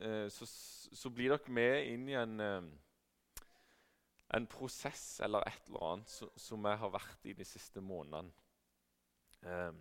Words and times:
eh, 0.00 0.26
så, 0.32 0.46
så, 0.46 1.12
blir 1.14 1.34
dere 1.34 1.54
med 1.54 1.92
inn 1.92 2.08
i 2.10 2.16
en, 2.18 2.40
eh, 2.40 3.44
en 4.36 4.48
prosess 4.50 5.20
eller 5.24 5.46
et 5.48 5.68
eller 5.68 5.86
annet 5.92 6.16
som 6.40 6.68
jeg 6.70 6.82
har 6.82 6.94
vært 6.96 7.30
i 7.30 7.36
de 7.36 7.46
siste 7.46 7.82
månedene. 7.84 8.32
Um, 9.40 9.78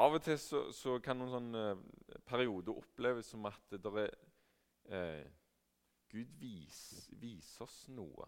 av 0.00 0.14
og 0.16 0.22
til 0.24 0.38
så, 0.40 0.62
så 0.72 0.94
kan 1.04 1.18
noen 1.20 1.34
sånn 1.34 2.22
periode 2.26 2.72
oppleves 2.72 3.28
som 3.30 3.44
at 3.46 3.74
det 3.76 3.92
er 4.00 4.14
eh, 4.88 5.26
Gud 6.10 6.30
vis, 6.38 7.08
viser 7.18 7.66
oss 7.66 7.76
noe 7.90 8.26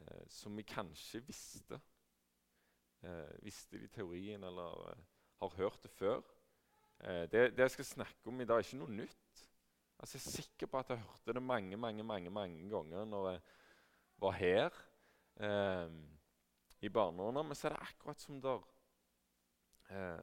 eh, 0.00 0.26
som 0.32 0.56
vi 0.56 0.64
kanskje 0.64 1.22
visste. 1.26 1.80
Eh, 3.04 3.32
visste 3.44 3.76
det 3.76 3.88
i 3.88 3.94
teorien 3.94 4.44
eller 4.44 4.96
har 5.40 5.56
hørt 5.58 5.82
det 5.84 5.92
før. 5.92 6.22
Det, 7.00 7.46
det, 7.56 7.62
jeg 7.62 7.72
skal 7.72 7.86
snakke 7.88 8.28
om 8.28 8.40
i 8.42 8.44
dag, 8.44 8.60
er 8.60 8.66
ikke 8.66 8.76
noe 8.82 8.92
nytt. 8.92 9.29
Altså, 10.00 10.16
jeg 10.16 10.26
er 10.26 10.42
sikker 10.42 10.66
på 10.66 10.78
at 10.80 10.90
jeg 10.90 11.02
hørte 11.02 11.32
det 11.36 11.42
mange 11.42 11.76
mange, 11.76 12.02
mange, 12.02 12.30
mange 12.30 12.68
ganger 12.70 13.04
når 13.04 13.30
jeg 13.30 13.40
var 14.20 14.32
her 14.32 14.70
eh, 15.36 15.90
i 16.80 16.88
barneårene. 16.88 17.42
Men 17.44 17.54
så 17.54 17.68
er 17.68 17.74
det 17.74 17.82
akkurat 17.88 18.20
som 18.20 18.40
der 18.42 18.62
eh, 19.90 20.22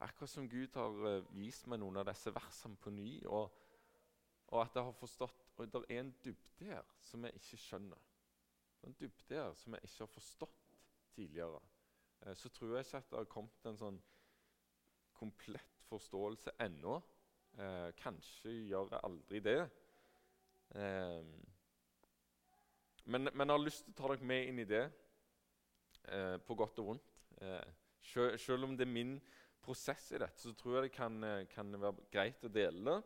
Akkurat 0.00 0.30
som 0.30 0.48
Gud 0.48 0.76
har 0.76 1.08
eh, 1.08 1.24
vist 1.36 1.66
meg 1.68 1.80
noen 1.80 2.00
av 2.00 2.06
disse 2.08 2.32
versene 2.32 2.76
på 2.80 2.92
ny, 2.92 3.08
og, 3.28 3.50
og 4.48 4.62
at 4.62 4.76
jeg 4.76 4.86
har 4.86 4.96
forstått 4.96 5.50
Og 5.56 5.72
det 5.72 5.82
er 5.88 6.00
en 6.00 6.14
dybde 6.24 6.68
her 6.70 6.94
som 7.04 7.24
jeg 7.24 7.36
ikke 7.36 7.60
skjønner. 7.60 8.06
Det 8.80 8.86
er 8.86 8.92
En 8.92 8.98
dybde 9.00 9.36
her 9.42 9.54
som 9.60 9.76
jeg 9.76 9.88
ikke 9.88 10.04
har 10.04 10.12
forstått 10.12 10.76
tidligere. 11.16 11.60
Eh, 12.20 12.36
så 12.36 12.48
tror 12.48 12.76
jeg 12.76 12.86
ikke 12.86 13.00
at 13.00 13.10
det 13.10 13.18
har 13.18 13.32
kommet 13.32 13.68
en 13.68 13.80
sånn 13.80 14.02
komplett 15.20 15.84
forståelse 15.88 16.56
ennå. 16.64 17.00
Eh, 17.58 17.90
kanskje 17.98 18.52
gjør 18.70 18.92
jeg 18.94 19.00
aldri 19.04 19.40
det. 19.42 19.60
Eh, 20.74 21.22
men, 23.04 23.28
men, 23.34 23.48
jeg 23.48 23.56
har 23.56 23.62
lyst 23.64 23.84
til 23.84 23.94
å 23.94 23.98
ta 23.98 24.10
dere 24.12 24.28
med 24.30 24.48
inn 24.48 24.62
i 24.62 24.68
det, 24.68 24.84
eh, 26.14 26.36
på 26.46 26.56
godt 26.58 26.78
og 26.82 26.92
vondt. 26.92 27.16
Eh, 27.42 27.72
selv, 28.00 28.36
selv, 28.38 28.68
om 28.68 28.76
det 28.78 28.86
er 28.86 28.92
min 28.92 29.16
prosess 29.60 30.12
i 30.14 30.20
dette, 30.22 30.40
så 30.40 30.54
tror 30.56 30.78
jeg 30.78 30.88
det 30.88 30.94
kan, 30.94 31.16
eh, 31.24 31.46
kan 31.50 31.74
være 31.74 32.06
greit 32.12 32.46
å 32.46 32.52
dele 32.52 32.84
det. 32.86 33.00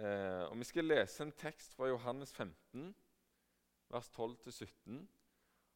Eh, 0.00 0.44
og 0.46 0.56
Vi 0.58 0.68
skal 0.70 0.86
lese 0.86 1.24
en 1.26 1.32
tekst 1.32 1.74
fra 1.74 1.90
Johannes 1.90 2.32
15, 2.32 2.94
vers 3.90 4.08
12-17. 4.14 5.02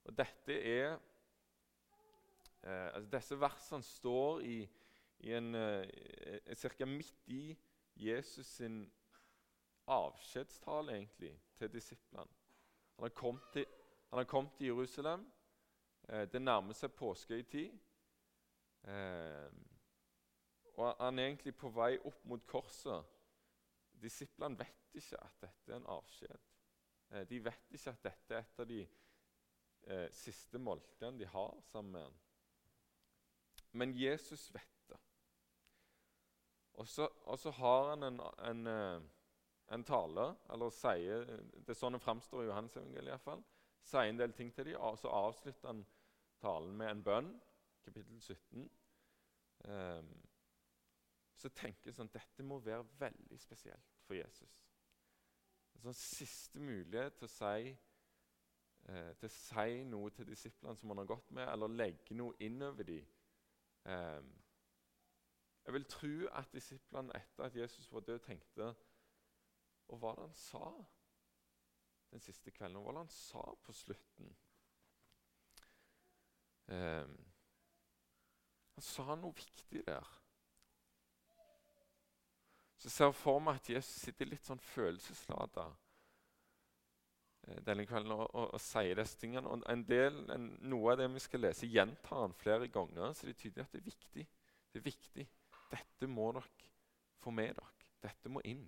Og 0.05 0.17
Dette 0.17 0.55
er 0.55 0.97
altså 2.65 3.11
disse 3.13 3.37
versene 3.37 3.85
står 3.85 4.39
i, 4.49 4.55
ca. 5.23 6.87
midt 6.87 7.23
i 7.27 7.57
Jesus 7.97 8.47
sin 8.47 8.93
avskjedstale 9.87 10.93
egentlig, 10.93 11.41
til 11.57 11.73
disiplene. 11.73 12.31
Han 12.97 13.03
har 13.03 13.09
kommet 13.09 13.43
til, 13.53 13.67
kommet 14.27 14.53
til 14.57 14.67
Jerusalem. 14.67 15.33
Eh, 16.09 16.33
det 16.33 16.43
nærmer 16.43 16.73
seg 16.73 16.93
påskehøytid. 16.93 17.79
Eh, 18.85 19.53
og 20.75 20.97
han 21.01 21.19
er 21.19 21.27
egentlig 21.27 21.55
på 21.57 21.71
vei 21.75 21.97
opp 22.05 22.25
mot 22.29 22.47
korset. 22.47 23.07
Disiplene 24.03 24.59
vet 24.59 24.99
ikke 24.99 25.21
at 25.23 25.41
dette 25.41 25.73
er 25.73 25.79
en 25.79 25.89
avskjed. 25.95 26.45
Eh, 27.11 27.25
de 27.31 27.41
vet 27.45 27.73
ikke 27.79 27.95
at 27.95 28.05
dette 28.05 28.35
er 28.35 28.45
et 28.45 28.61
av 28.61 28.69
de 28.69 28.83
eh, 28.83 30.09
siste 30.13 30.59
måltidene 30.59 31.19
de 31.23 31.31
har 31.31 31.57
sammen 31.71 31.93
med 31.93 32.07
ham. 32.09 32.21
Men 33.73 33.97
Jesus 33.99 34.49
vet. 34.55 34.74
Og 36.75 36.89
så, 36.89 37.09
og 37.25 37.39
så 37.39 37.51
har 37.51 37.91
han 37.91 38.03
en, 38.03 38.21
en, 38.51 38.67
eh, 38.67 39.03
en, 39.75 39.85
tale, 39.85 40.27
eller 40.53 40.75
sier 40.75 41.27
Det 41.55 41.71
er 41.71 41.79
sånn 41.79 41.95
det 41.95 42.03
framstår 42.03 42.45
i 42.45 42.49
Johannes 42.49 42.77
evangeliet 42.77 43.15
iallfall. 43.15 43.45
Sier 43.85 44.11
en 44.11 44.19
del 44.19 44.35
ting 44.35 44.51
til 44.55 44.71
dem, 44.71 44.81
og 44.81 44.99
så 44.99 45.13
avslutter 45.13 45.71
han 45.71 45.85
talen 46.43 46.77
med 46.77 46.91
en 46.91 47.05
bønn, 47.05 47.33
kapittel 47.85 48.21
17. 48.21 48.65
Um, 49.65 49.71
ehm, 49.71 50.13
så 51.39 51.49
tenker 51.55 51.91
jeg 51.91 51.97
sånn 51.97 52.13
Dette 52.13 52.45
må 52.45 52.59
være 52.65 52.85
veldig 52.99 53.39
spesielt 53.41 53.99
for 54.05 54.19
Jesus. 54.19 54.61
En 55.75 55.87
sånn 55.89 55.99
siste 55.99 56.61
mulighet 56.61 57.19
til 57.19 57.29
å 57.29 57.33
si 57.33 57.71
eh, 57.71 59.11
til 59.21 59.29
å 59.29 59.35
si 59.35 59.85
noe 59.89 60.13
til 60.17 60.29
disiplene 60.29 60.77
som 60.79 60.93
han 60.93 61.03
har 61.03 61.11
gått 61.11 61.31
med, 61.37 61.49
eller 61.49 61.77
legge 61.83 62.17
noe 62.19 62.37
innover 62.45 62.89
dem 62.89 63.13
Um, 63.85 64.44
jeg 65.65 65.75
vil 65.75 65.87
tro 65.89 66.15
at 66.39 66.53
disiplene 66.53 67.15
etter 67.17 67.45
at 67.45 67.57
Jesus 67.57 67.93
var 67.93 68.01
død, 68.01 68.19
tenkte 68.19 68.75
Og 69.89 69.99
hva 69.99 70.09
var 70.09 70.19
det 70.19 70.27
han 70.27 70.35
sa 70.39 70.65
den 72.11 72.21
siste 72.21 72.51
kvelden? 72.51 72.77
Og 72.77 72.83
hva 72.83 72.93
var 72.93 72.99
det 72.99 73.07
han 73.07 73.15
sa 73.17 73.45
på 73.63 73.73
slutten? 73.73 74.35
Um, 76.67 77.17
han 78.75 78.85
sa 78.85 79.15
noe 79.15 79.37
viktig 79.37 79.85
der. 79.87 80.13
Så 82.79 82.89
jeg 82.89 82.97
ser 82.97 83.17
for 83.17 83.41
meg 83.41 83.61
at 83.61 83.71
Jesus 83.71 84.07
sitter 84.07 84.29
litt 84.29 84.49
sånn 84.49 84.61
følelseslada 84.61 85.69
Eh, 87.49 87.61
denne 87.67 87.85
kvelden 87.87 88.13
og, 88.15 88.25
og, 88.35 88.47
og 88.57 88.61
sier 88.63 88.97
disse 88.99 89.19
tingene. 89.21 89.51
Og 89.51 89.65
en 89.71 89.85
del, 89.89 90.21
en, 90.33 90.49
Noe 90.71 90.95
av 90.95 91.01
det 91.01 91.11
vi 91.13 91.23
skal 91.23 91.45
lese, 91.45 91.69
gjentar 91.69 92.25
han 92.25 92.37
flere 92.41 92.71
ganger, 92.73 93.13
så 93.13 93.29
det 93.29 93.35
er 93.35 93.41
tydelig 93.43 93.67
at 93.67 93.75
det 93.75 93.81
er 93.83 93.89
viktig. 93.91 94.27
Det 94.73 94.81
er 94.81 94.87
viktig. 94.87 95.27
Dette 95.73 96.09
må 96.11 96.31
dere 96.37 96.69
få 97.25 97.33
med 97.35 97.55
dere. 97.57 97.71
Dette 98.05 98.33
må 98.33 98.43
inn. 98.45 98.65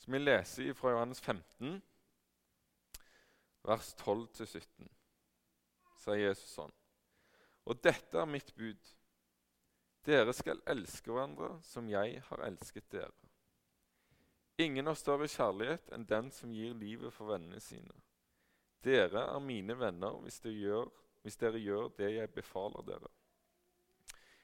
Så 0.00 0.12
vi 0.12 0.20
leser 0.20 0.72
fra 0.74 0.94
Johannes 0.94 1.20
15, 1.20 1.80
vers 3.68 3.90
12-17. 4.00 4.88
sier 6.00 6.22
Jesus 6.22 6.54
sånn. 6.54 6.72
Og 7.68 7.82
dette 7.84 8.16
er 8.16 8.30
mitt 8.30 8.54
bud. 8.56 8.80
Dere 10.06 10.32
skal 10.32 10.62
elske 10.72 11.12
hverandre 11.12 11.58
som 11.66 11.90
jeg 11.92 12.22
har 12.30 12.46
elsket 12.46 12.88
dere. 12.94 13.12
Ingen 14.60 14.88
har 14.88 14.96
større 14.96 15.28
kjærlighet 15.28 15.92
enn 15.92 16.06
den 16.08 16.30
som 16.32 16.52
gir 16.52 16.72
livet 16.76 17.12
for 17.12 17.32
vennene 17.34 17.60
sine. 17.60 17.92
Dere 18.84 19.26
er 19.28 19.44
mine 19.44 19.76
venner 19.76 20.16
hvis 20.24 20.40
dere 20.40 20.56
gjør, 20.56 20.90
hvis 21.20 21.36
dere 21.40 21.60
gjør 21.60 21.92
det 21.98 22.10
jeg 22.14 22.32
befaler 22.32 22.84
dere. 22.88 23.12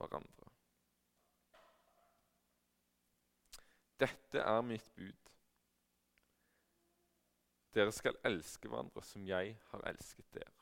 hverandre. 0.00 0.48
Dette 4.00 4.40
er 4.40 4.62
mitt 4.64 4.88
bud. 4.96 5.32
Dere 7.76 7.92
skal 7.94 8.18
elske 8.26 8.70
hverandre 8.70 9.04
som 9.06 9.26
jeg 9.28 9.54
har 9.70 9.84
elsket 9.92 10.26
dere. 10.34 10.56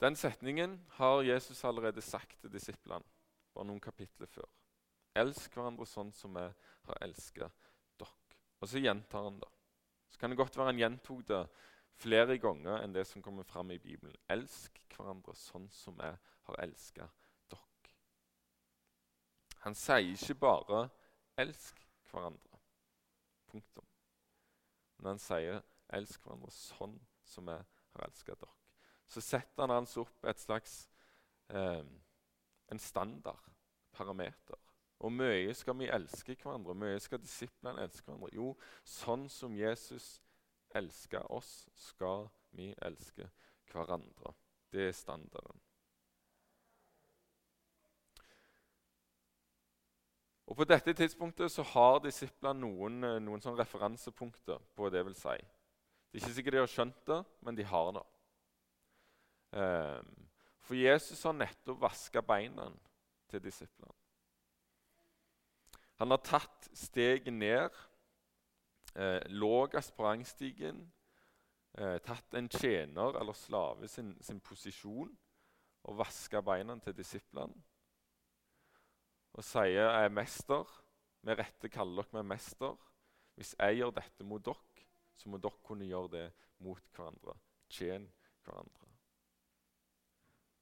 Den 0.00 0.16
setningen 0.16 0.76
har 0.98 1.24
Jesus 1.24 1.64
allerede 1.64 2.04
sagt 2.04 2.38
til 2.40 2.52
disiplene 2.52 3.04
bare 3.56 3.68
noen 3.68 3.80
kapitler 3.80 4.28
før. 4.28 4.48
Elsk 5.16 5.54
hverandre 5.56 5.86
sånn 5.88 6.12
som 6.12 6.34
vi 6.36 6.44
har 6.44 6.98
elsket 7.04 7.70
dere. 7.96 8.12
Og 8.60 8.68
så 8.68 8.82
gjentar 8.82 9.24
han 9.24 9.40
det. 9.40 9.52
Så 10.12 10.20
kan 10.20 10.30
det 10.32 10.38
godt 10.38 10.56
være 10.56 10.70
han 10.74 10.82
gjentok 10.82 11.24
det 11.28 11.42
flere 11.96 12.38
ganger 12.38 12.82
enn 12.82 12.94
det 12.94 13.06
som 13.08 13.22
kommer 13.22 13.46
fram 13.48 13.70
i 13.70 13.78
Bibelen. 13.78 14.16
Elsk 14.32 14.80
hverandre 14.94 15.34
sånn 15.38 15.68
som 15.72 15.98
jeg 16.02 16.18
har 16.48 16.60
elska 16.62 17.08
dere. 17.50 17.92
Han 19.64 19.74
sier 19.74 20.12
ikke 20.12 20.38
bare 20.40 20.88
'elsk 21.36 21.80
hverandre'. 22.10 22.60
Punktum. 23.46 23.86
Men 24.98 25.06
han 25.06 25.18
sier 25.18 25.62
'elsk 25.88 26.20
hverandre 26.22 26.50
sånn 26.50 27.00
som 27.24 27.48
jeg 27.48 27.64
har 27.92 28.04
elska 28.08 28.34
dere'. 28.34 28.56
Så 29.06 29.20
setter 29.20 29.62
han 29.62 29.70
altså 29.70 30.00
opp 30.00 30.24
et 30.24 30.40
slags 30.40 30.88
eh, 31.48 31.84
en 32.68 32.78
standard, 32.78 33.50
parameter. 33.92 34.58
Og 34.98 35.12
mye 35.12 35.54
skal 35.54 35.76
vi 35.78 35.90
elske 35.92 36.34
hverandre, 36.34 36.74
mye 36.74 37.00
skal 37.00 37.20
disiplene 37.20 37.82
elske 37.82 38.06
hverandre. 38.06 38.32
Jo, 38.34 38.54
sånn 38.84 39.28
som 39.28 39.56
Jesus 39.56 40.22
elsker 40.76 41.24
oss, 41.32 41.68
skal 41.74 42.28
vi 42.56 42.72
elske 42.84 43.28
hverandre. 43.72 44.34
Det 44.72 44.88
er 44.88 44.96
standarden. 44.96 45.60
Og 50.46 50.56
På 50.56 50.64
dette 50.64 50.94
tidspunktet 50.94 51.50
så 51.50 51.62
har 51.74 51.98
disiplene 52.04 52.60
noen, 52.60 53.02
eh, 53.04 53.18
noen 53.18 53.42
sånn 53.42 53.58
referansepunkter 53.58 54.62
på 54.76 54.90
det 54.94 55.02
vil 55.04 55.16
si. 55.18 55.34
Det 55.36 56.20
er 56.20 56.22
ikke 56.22 56.36
sikkert 56.36 56.54
de 56.54 56.62
har 56.62 56.70
skjønt 56.70 57.06
det, 57.06 57.24
men 57.42 57.56
de 57.58 57.64
har 57.66 57.90
det. 57.92 58.04
Ehm, 59.52 60.28
for 60.60 60.74
Jesus 60.74 61.22
har 61.22 61.32
nettopp 61.32 61.80
vaska 61.80 62.22
beina 62.22 62.70
til 63.28 63.42
disiplene. 63.42 63.92
Han 65.98 66.12
har 66.12 66.22
tatt 66.24 66.68
steget 66.76 67.32
ned 67.32 67.74
eh, 68.96 69.20
lågest 69.28 69.94
på 69.96 70.04
rangstigen, 70.04 70.92
eh, 71.78 71.98
tatt 71.98 72.34
en 72.34 72.48
tjener 72.48 73.20
eller 73.20 73.32
slave 73.32 73.88
sin, 73.88 74.16
sin 74.22 74.40
posisjon 74.40 75.12
og 75.86 75.98
vaska 75.98 76.40
beina 76.42 76.78
til 76.82 76.96
disiplene. 76.96 77.62
Og 79.36 79.44
sier 79.44 79.68
'Jeg 79.68 80.04
er 80.04 80.08
mester'. 80.08 80.82
Med 81.22 81.38
rette 81.38 81.68
kaller 81.68 82.02
dere 82.02 82.12
meg 82.12 82.24
mester. 82.24 82.76
Hvis 83.34 83.54
jeg 83.58 83.76
gjør 83.76 83.90
dette 83.90 84.24
mot 84.24 84.44
dere, 84.44 84.84
så 85.16 85.28
må 85.28 85.38
dere 85.38 85.62
kunne 85.64 85.84
gjøre 85.84 86.10
det 86.10 86.32
mot 86.58 86.82
hverandre. 86.96 87.34
Tjen 87.68 88.12
hverandre. 88.44 88.88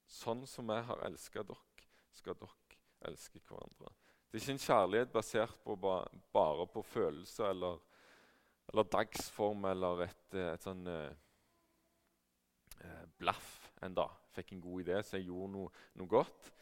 Sånn 0.06 0.46
som 0.46 0.68
jeg 0.68 0.84
har 0.88 1.02
elska 1.06 1.42
dere, 1.42 1.86
skal 2.12 2.34
dere 2.34 2.78
elske 3.10 3.40
hverandre. 3.40 3.92
Det 4.30 4.38
er 4.38 4.42
ikke 4.42 4.52
en 4.56 4.66
kjærlighet 4.66 5.12
basert 5.12 5.58
på 5.64 5.76
bare 5.76 6.66
på 6.66 6.82
følelser 6.82 7.50
eller, 7.52 7.78
eller 8.72 8.88
dagsform 8.92 9.64
eller 9.70 10.06
et, 10.06 10.36
et 10.40 10.64
sånn 10.64 10.86
eh, 10.90 11.12
eh, 12.80 13.06
blaff 13.20 13.70
en 13.84 13.96
dag. 13.96 14.12
Fikk 14.34 14.54
en 14.54 14.64
god 14.64 14.84
idé, 14.84 15.00
så 15.02 15.18
jeg 15.18 15.28
gjorde 15.28 15.52
noe, 15.54 15.72
noe 16.00 16.10
godt. 16.10 16.52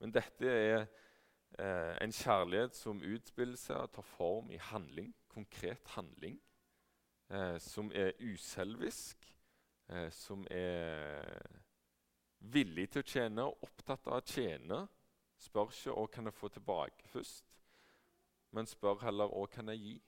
Men 0.00 0.12
dette 0.14 0.50
er 0.50 0.82
eh, 0.82 1.94
en 2.04 2.12
kjærlighet 2.12 2.76
som 2.76 3.02
utspiller 3.02 3.58
seg 3.60 3.86
og 3.86 3.94
tar 3.96 4.08
form 4.16 4.50
i 4.54 4.60
handling. 4.70 5.14
Konkret 5.32 5.94
handling. 5.96 6.36
Eh, 7.30 7.56
som 7.62 7.90
er 7.94 8.12
uselvisk. 8.20 9.32
Eh, 9.88 10.10
som 10.10 10.46
er 10.50 11.24
villig 12.52 12.90
til 12.92 13.02
å 13.02 13.08
tjene 13.08 13.46
og 13.48 13.66
opptatt 13.66 14.08
av 14.10 14.20
å 14.20 14.26
tjene. 14.26 14.84
Spør 15.38 15.70
ikke 15.70 15.92
'hva 15.92 16.06
kan 16.06 16.24
jeg 16.24 16.34
få 16.34 16.48
tilbake' 16.48 17.08
først, 17.08 17.44
men 18.52 18.66
spør 18.66 19.02
heller 19.02 19.28
'hva 19.28 19.46
kan 19.46 19.68
jeg 19.68 19.78
gi'? 19.78 20.02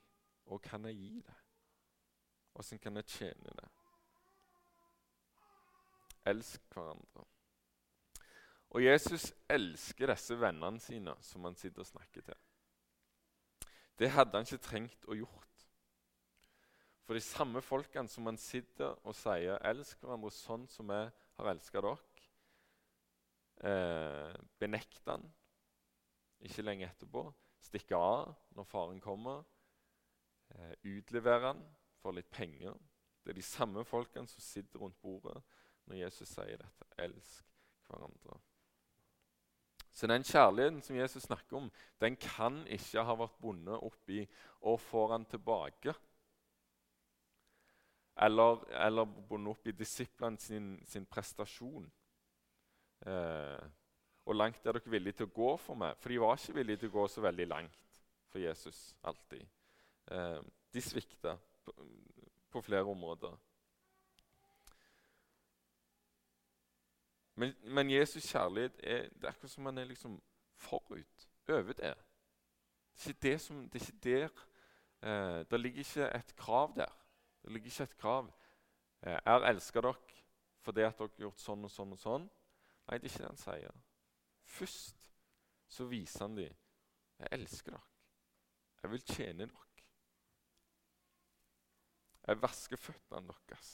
Hva 0.48 0.56
kan 0.64 0.86
jeg 0.88 0.96
gi 0.96 1.16
det? 1.26 1.34
Åssen 2.58 2.80
kan 2.80 2.96
jeg 2.96 3.06
tjene 3.12 3.52
det? 3.58 3.66
Elsk 6.32 6.64
hverandre. 6.72 7.24
Og 8.76 8.84
Jesus 8.84 9.30
elsker 9.48 10.10
disse 10.12 10.36
vennene 10.40 10.80
sine 10.82 11.14
som 11.24 11.44
han 11.46 11.56
sitter 11.56 11.84
og 11.84 11.88
snakker 11.88 12.24
til. 12.24 12.40
Det 13.98 14.10
hadde 14.14 14.36
han 14.36 14.46
ikke 14.46 14.64
trengt 14.64 15.08
å 15.08 15.16
gjort. 15.18 15.44
For 17.04 17.16
de 17.16 17.24
samme 17.24 17.62
folkene 17.64 18.10
som 18.12 18.28
han 18.28 18.36
sitter 18.40 18.98
og 19.04 19.16
sier 19.16 19.58
'elsk 19.64 20.00
hverandre 20.00 20.30
sånn 20.30 20.66
som 20.68 20.90
jeg 20.90 21.10
har 21.38 21.50
elska 21.50 21.80
dere', 21.80 21.98
eh, 23.64 24.36
benekte 24.60 25.10
han 25.10 25.32
ikke 26.40 26.62
lenge 26.62 26.88
etterpå. 26.88 27.32
stikker 27.60 27.96
av 27.96 28.36
når 28.54 28.64
faren 28.64 29.00
kommer. 29.00 29.44
Eh, 30.54 30.74
utlevere 30.96 31.52
han 31.52 31.62
for 32.02 32.16
litt 32.16 32.30
penger. 32.30 32.76
Det 33.22 33.34
er 33.34 33.40
de 33.40 33.44
samme 33.44 33.84
folkene 33.84 34.28
som 34.30 34.40
sitter 34.40 34.80
rundt 34.80 35.00
bordet 35.02 35.36
når 35.88 36.02
Jesus 36.02 36.30
sier 36.32 36.60
dette. 36.60 36.86
Elsk 37.04 37.44
hverandre. 37.88 38.38
Så 39.92 40.06
den 40.06 40.22
kjærligheten 40.22 40.82
som 40.82 40.96
Jesus 40.96 41.22
snakker 41.26 41.56
om, 41.56 41.70
den 42.00 42.16
kan 42.16 42.60
ikke 42.70 43.02
ha 43.02 43.16
vært 43.18 43.40
bundet 43.42 43.82
opp 43.82 44.12
i 44.14 44.22
og 44.60 44.78
får 44.80 45.12
han 45.12 45.26
tilbake. 45.26 45.94
Eller, 48.18 48.62
eller 48.86 49.04
bundet 49.04 49.56
opp 49.56 49.66
i 49.66 49.74
disiplene 49.74 50.38
sin, 50.38 50.76
sin 50.86 51.06
prestasjon. 51.06 51.90
Eh, 53.06 53.66
og 54.28 54.36
langt 54.36 54.66
er 54.66 54.76
dere 54.76 54.92
villige 54.92 55.20
til 55.20 55.28
å 55.28 55.34
gå 55.34 55.52
for 55.62 55.78
meg? 55.78 55.98
For 55.98 56.12
de 56.12 56.20
var 56.22 56.38
ikke 56.38 56.56
villige 56.60 56.82
til 56.82 56.92
å 56.92 56.96
gå 56.98 57.06
så 57.08 57.24
veldig 57.24 57.46
langt 57.48 58.02
for 58.28 58.42
Jesus 58.42 58.92
alltid. 59.02 59.46
Eh, 60.10 60.40
de 60.74 60.80
svikta 60.80 61.36
på, 61.64 61.72
på, 62.50 62.60
flere 62.60 62.82
områder. 62.82 63.36
Men, 67.34 67.54
men 67.62 67.90
Jesus' 67.90 68.28
kjærlighet 68.32 68.80
er, 68.82 69.08
det 69.08 69.24
er 69.24 69.28
akkurat 69.28 69.50
som 69.50 69.64
han 69.64 69.78
er 69.78 69.84
liksom 69.84 70.22
forut, 70.54 71.28
over 71.48 71.72
det. 71.72 71.76
Det 71.76 73.06
er 73.06 73.08
ikke, 73.08 73.20
det 73.22 73.40
som, 73.40 73.68
det 73.68 73.82
er 73.82 73.86
ikke 73.86 74.04
der 74.04 74.28
eh, 75.02 75.44
Det 75.50 75.60
ligger 75.60 75.78
ikke 75.78 76.08
et 76.18 76.36
krav 76.36 76.72
der. 76.76 76.92
Det 77.42 77.52
ligger 77.52 77.66
ikke 77.66 77.82
et 77.82 77.98
krav. 77.98 78.32
Eh, 79.02 79.18
jeg 79.24 79.50
elsker 79.50 79.80
dere 79.80 79.94
fordi 80.60 80.80
at 80.80 80.98
dere 80.98 81.08
har 81.08 81.20
gjort 81.22 81.40
sånn 81.40 81.64
og 81.64 81.70
sånn 81.70 81.92
og 81.94 81.98
sånn. 81.98 82.24
Nei, 82.88 82.98
det 82.98 83.06
er 83.06 83.12
ikke 83.12 83.22
det 83.22 83.28
han 83.30 83.40
sier. 83.40 83.78
Først 84.42 85.10
så 85.68 85.86
viser 85.88 86.26
han 86.26 86.36
dem 86.36 86.56
jeg 87.18 87.32
elsker 87.32 87.72
dere. 87.72 87.86
Jeg 88.82 88.90
vil 88.90 89.06
tjene 89.06 89.46
dere. 89.46 89.67
Jeg 92.28 92.42
vasker 92.42 92.76
føttene 92.76 93.32
deres. 93.48 93.68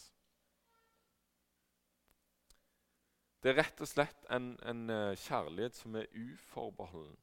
Det 3.42 3.50
er 3.50 3.58
rett 3.58 3.80
og 3.82 3.88
slett 3.90 4.28
en, 4.32 4.52
en 4.62 4.84
uh, 4.88 5.16
kjærlighet 5.18 5.74
som 5.76 5.96
er 5.98 6.06
uforbeholden. 6.14 7.18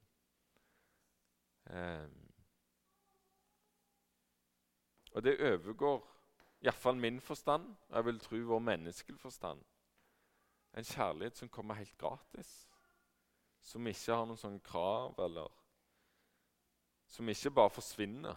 Um, 1.72 2.18
og 5.12 5.24
det 5.24 5.38
overgår 5.40 6.04
iallfall 6.62 7.00
min 7.00 7.20
forstand, 7.20 7.64
og 7.88 7.96
jeg 7.96 8.04
vil 8.10 8.20
tro 8.20 8.42
vår 8.52 8.62
menneskelige 8.68 9.24
forstand. 9.24 9.64
En 10.76 10.84
kjærlighet 10.84 11.36
som 11.36 11.48
kommer 11.48 11.80
helt 11.80 11.98
gratis. 11.98 12.52
Som 13.60 13.86
ikke 13.86 14.14
har 14.14 14.28
noen 14.28 14.38
sånne 14.38 14.60
krav, 14.60 15.16
eller 15.18 15.50
Som 17.06 17.28
ikke 17.28 17.50
bare 17.50 17.70
forsvinner 17.70 18.36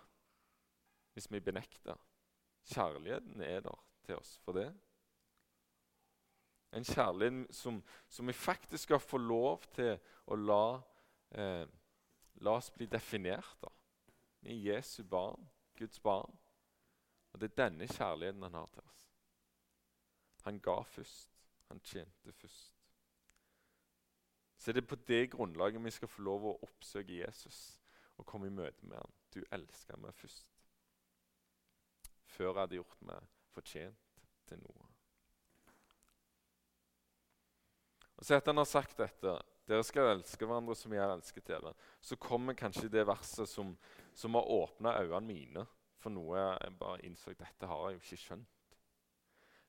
hvis 1.14 1.32
vi 1.32 1.40
benekter. 1.40 1.96
Kjærligheten 2.66 3.42
er 3.42 3.60
der 3.60 3.86
til 4.06 4.18
oss 4.18 4.38
for 4.44 4.58
det. 4.58 4.70
En 6.74 6.84
kjærlighet 6.84 7.56
som, 7.56 7.84
som 8.10 8.28
vi 8.28 8.34
faktisk 8.34 8.84
skal 8.84 9.00
få 9.00 9.18
lov 9.18 9.64
til 9.76 9.96
å 10.28 10.36
la, 10.36 10.82
eh, 11.32 11.68
la 12.42 12.56
oss 12.58 12.72
bli 12.76 12.88
definert 12.92 13.64
av. 13.64 13.74
Vi 14.42 14.52
er 14.52 14.76
Jesu 14.76 15.04
barn, 15.04 15.50
Guds 15.78 16.00
barn. 16.00 16.38
Og 17.34 17.42
det 17.42 17.52
er 17.52 17.64
denne 17.66 17.88
kjærligheten 17.88 18.44
han 18.44 18.54
har 18.54 18.68
til 18.74 18.84
oss. 18.84 19.06
Han 20.44 20.60
ga 20.60 20.82
først. 20.84 21.32
Han 21.68 21.80
tjente 21.80 22.32
først. 22.32 22.76
Så 24.58 24.72
det 24.72 24.84
er 24.84 24.88
på 24.88 24.96
det 24.96 25.32
grunnlaget 25.32 25.84
vi 25.84 25.92
skal 25.92 26.08
få 26.08 26.22
lov 26.22 26.46
å 26.46 26.60
oppsøke 26.66 27.18
Jesus 27.20 27.80
og 28.18 28.26
komme 28.26 28.48
i 28.48 28.54
møte 28.54 28.86
med 28.86 28.98
ham. 28.98 29.12
Du 29.34 29.44
elsker 29.52 29.98
meg 30.00 30.14
først. 30.16 30.55
Før 32.36 32.52
jeg 32.52 32.60
hadde 32.60 32.80
gjort 32.80 33.06
meg 33.08 33.32
fortjent 33.56 34.24
til 34.50 34.60
noe. 34.62 34.90
Og 38.16 38.24
så 38.24 38.38
etter 38.38 38.52
han 38.54 38.62
har 38.62 38.70
sagt 38.70 39.00
dette, 39.00 39.38
dere 39.68 39.84
skal 39.84 40.14
elske 40.14 40.46
hverandre 40.46 40.76
som 40.78 40.94
jeg 40.94 41.04
har 41.04 41.16
elsket 41.16 41.48
dere, 41.50 41.74
så 42.04 42.20
kommer 42.22 42.58
kanskje 42.58 42.92
det 42.92 43.08
verset 43.08 43.50
som, 43.50 43.74
som 44.16 44.38
har 44.38 44.52
åpna 44.56 44.96
øynene 45.02 45.26
mine 45.26 45.66
for 46.06 46.14
noe 46.14 46.38
jeg 46.38 46.76
bare 46.78 47.02
innså 47.08 47.34
dette 47.34 47.66
har 47.66 47.88
jeg 47.88 47.96
jo 47.98 48.04
ikke 48.04 48.22
skjønt. 48.22 48.76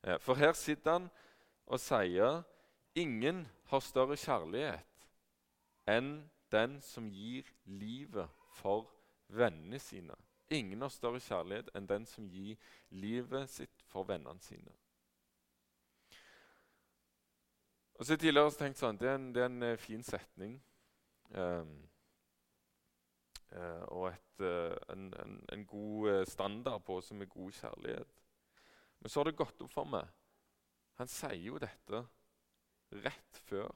Eh, 0.04 0.18
for 0.20 0.36
her 0.36 0.52
sitter 0.52 0.98
han 0.98 1.06
og 1.64 1.80
sier 1.80 2.42
ingen 2.96 3.46
har 3.70 3.80
større 3.80 4.18
kjærlighet 4.20 5.06
enn 5.88 6.10
den 6.52 6.76
som 6.84 7.08
gir 7.08 7.48
livet 7.64 8.28
for 8.58 8.90
vennene 9.32 9.80
sine. 9.80 10.14
Ingen 10.50 10.80
har 10.80 10.92
større 10.94 11.20
kjærlighet 11.20 11.70
enn 11.74 11.88
den 11.90 12.06
som 12.06 12.28
gir 12.30 12.56
livet 12.90 13.50
sitt 13.50 13.82
for 13.90 14.06
vennene 14.06 14.42
sine. 14.42 14.74
Og 17.96 18.06
så 18.06 18.16
tidligere 18.16 18.50
har 18.50 18.58
tenkt 18.58 18.78
sånn, 18.78 18.98
Det 19.00 19.08
er 19.08 19.14
en, 19.14 19.32
det 19.34 19.42
er 19.42 19.50
en 19.50 19.62
uh, 19.62 19.76
fin 19.80 20.02
setning. 20.04 20.58
Um, 21.30 21.78
og 23.88 24.10
et, 24.10 24.42
uh, 24.44 24.76
en, 24.92 25.08
en, 25.22 25.38
en, 25.52 25.64
god 25.66 26.26
standard 26.28 26.84
på 26.84 27.00
som 27.00 27.22
er 27.22 27.30
god 27.30 27.52
kjærlighet. 27.56 28.22
Men 29.00 29.10
så 29.10 29.20
har 29.20 29.30
det 29.30 29.38
gått 29.38 29.62
opp 29.64 29.72
for 29.72 29.88
meg 29.88 30.12
han 30.96 31.10
sier 31.12 31.36
jo 31.44 31.58
dette 31.60 32.02
rett 33.04 33.40
før 33.48 33.68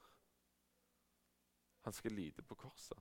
han 1.85 1.97
skal 1.97 2.17
lide 2.17 2.45
på 2.45 2.57
korset. 2.61 2.97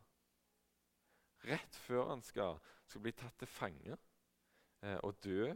Rett 1.48 1.76
før 1.86 2.10
han 2.10 2.22
skal, 2.26 2.60
skal 2.88 3.04
bli 3.04 3.14
tatt 3.16 3.38
til 3.40 3.48
fange 3.48 3.96
eh, 3.96 4.98
og 4.98 5.20
dø 5.24 5.54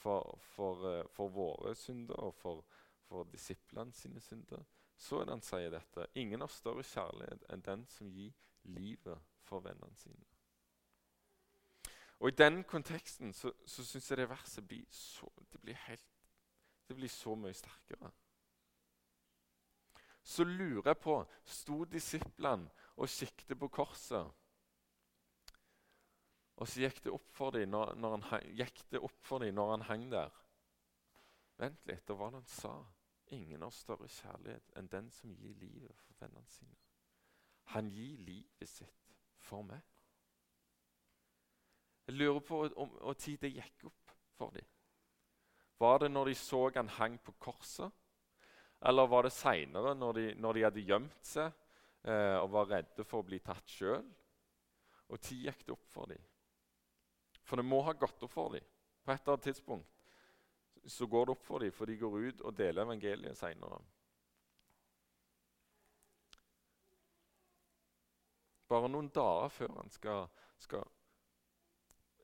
for, 0.00 0.38
for, 0.54 0.86
eh, 0.90 1.06
for, 1.14 1.28
våre 1.28 1.74
synder 1.78 2.18
og 2.18 2.34
for, 2.34 2.64
for 3.06 3.28
disiplene 3.30 3.92
sine 3.92 4.20
synder. 4.20 4.64
Så 4.96 5.20
er 5.20 5.28
det 5.28 5.36
han 5.38 5.44
sier 5.44 5.72
dette. 5.72 6.06
Ingen 6.14 6.42
har 6.42 6.52
større 6.52 6.84
kjærlighet 6.84 7.46
enn 7.52 7.64
den 7.64 7.86
som 7.88 8.10
gir 8.10 8.34
livet 8.68 9.30
for 9.46 9.64
vennene 9.64 9.96
sine. 9.96 10.26
Og 12.20 12.28
I 12.28 12.36
den 12.36 12.64
konteksten 12.68 13.32
så, 13.32 13.52
så 13.66 13.84
syns 13.84 14.10
jeg 14.10 14.18
det 14.20 14.28
verset 14.28 14.66
blir 14.68 14.84
så, 14.92 15.28
det 15.52 15.60
blir 15.60 15.78
helt, 15.86 16.26
det 16.88 16.96
blir 16.96 17.08
så 17.08 17.34
mye 17.34 17.56
sterkere. 17.56 18.10
Så 20.22 20.44
lurer 20.44 20.90
jeg 20.90 20.98
på 21.00 21.16
Sto 21.44 21.84
disiplene 21.88 22.68
og 22.96 23.08
siktet 23.08 23.58
på 23.58 23.70
korset? 23.72 24.28
Og 26.60 26.68
så 26.68 26.82
gikk 26.84 27.00
det 27.04 27.12
opp 27.14 27.28
for 27.32 27.56
dem 27.56 27.72
når, 27.72 27.94
når, 27.96 28.16
han, 28.28 28.48
gikk 28.56 28.82
det 28.92 29.00
opp 29.00 29.20
for 29.24 29.40
dem 29.40 29.56
når 29.56 29.74
han 29.74 29.86
hang 29.88 30.08
der. 30.12 30.34
Vent 31.60 31.86
litt, 31.88 32.10
og 32.12 32.20
hva 32.20 32.30
han 32.34 32.48
sa? 32.48 32.74
Ingen 33.32 33.62
har 33.62 33.72
større 33.72 34.08
kjærlighet 34.10 34.74
enn 34.76 34.90
den 34.90 35.08
som 35.14 35.32
gir 35.32 35.54
livet 35.60 35.96
for 36.04 36.18
vennene 36.20 36.52
sine. 36.52 36.76
Han 37.72 37.88
gir 37.94 38.18
livet 38.26 38.68
sitt 38.68 39.14
for 39.46 39.64
meg. 39.64 39.80
Jeg 42.08 42.18
lurer 42.18 42.42
på 42.42 42.64
når 42.74 43.18
tid 43.22 43.38
det 43.44 43.52
gikk 43.54 43.86
opp 43.86 44.14
for 44.36 44.56
dem. 44.56 44.66
Var 45.80 46.02
det 46.02 46.10
når 46.10 46.32
de 46.32 46.36
så 46.36 46.64
han 46.74 46.90
hang 46.98 47.20
på 47.24 47.32
korset? 47.38 47.92
Eller 48.84 49.06
var 49.06 49.22
det 49.24 49.32
seinere, 49.32 49.94
når, 49.94 50.18
når, 50.40 50.56
de 50.56 50.64
hadde 50.64 50.84
gjemt 50.88 51.24
seg 51.24 51.52
eh, 52.08 52.36
og 52.40 52.50
var 52.52 52.68
redde 52.72 53.04
for 53.04 53.20
å 53.20 53.28
bli 53.28 53.38
tatt 53.44 53.68
sjøl? 53.68 54.04
Og 55.12 55.20
tid 55.20 55.46
gikk 55.46 55.64
det 55.66 55.74
opp 55.76 55.88
for 55.92 56.10
dem. 56.10 56.29
For 57.46 57.60
det 57.60 57.66
må 57.66 57.80
ha 57.86 57.92
gått 57.92 58.22
opp 58.22 58.32
for 58.32 58.54
dem. 58.54 58.66
På 59.04 59.12
et 59.12 59.22
eller 59.22 59.36
annet 59.36 59.48
tidspunkt 59.48 59.96
så 60.86 61.06
går 61.06 61.26
det 61.26 61.32
opp 61.32 61.42
for 61.44 61.60
dem, 61.60 61.72
for 61.72 61.86
de 61.86 61.96
går 62.00 62.18
ut 62.18 62.44
og 62.46 62.56
deler 62.56 62.86
evangeliet 62.86 63.36
seinere. 63.36 63.80
Bare 68.70 68.88
noen 68.88 69.10
dager 69.12 69.50
før 69.50 69.74
han 69.80 69.90
skal, 69.90 70.28
skal 70.62 70.86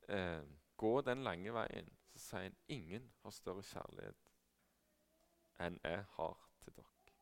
eh, 0.07 0.43
gå 0.79 0.93
den 1.03 1.25
lange 1.27 1.53
veien, 1.53 1.89
så 2.13 2.23
sier 2.23 2.47
han 2.47 2.59
ingen 2.73 3.09
har 3.23 3.35
større 3.35 3.65
kjærlighet 3.67 4.29
enn 5.65 5.79
jeg 5.83 6.05
har 6.15 6.37
til 6.63 6.77
dere. 6.77 7.17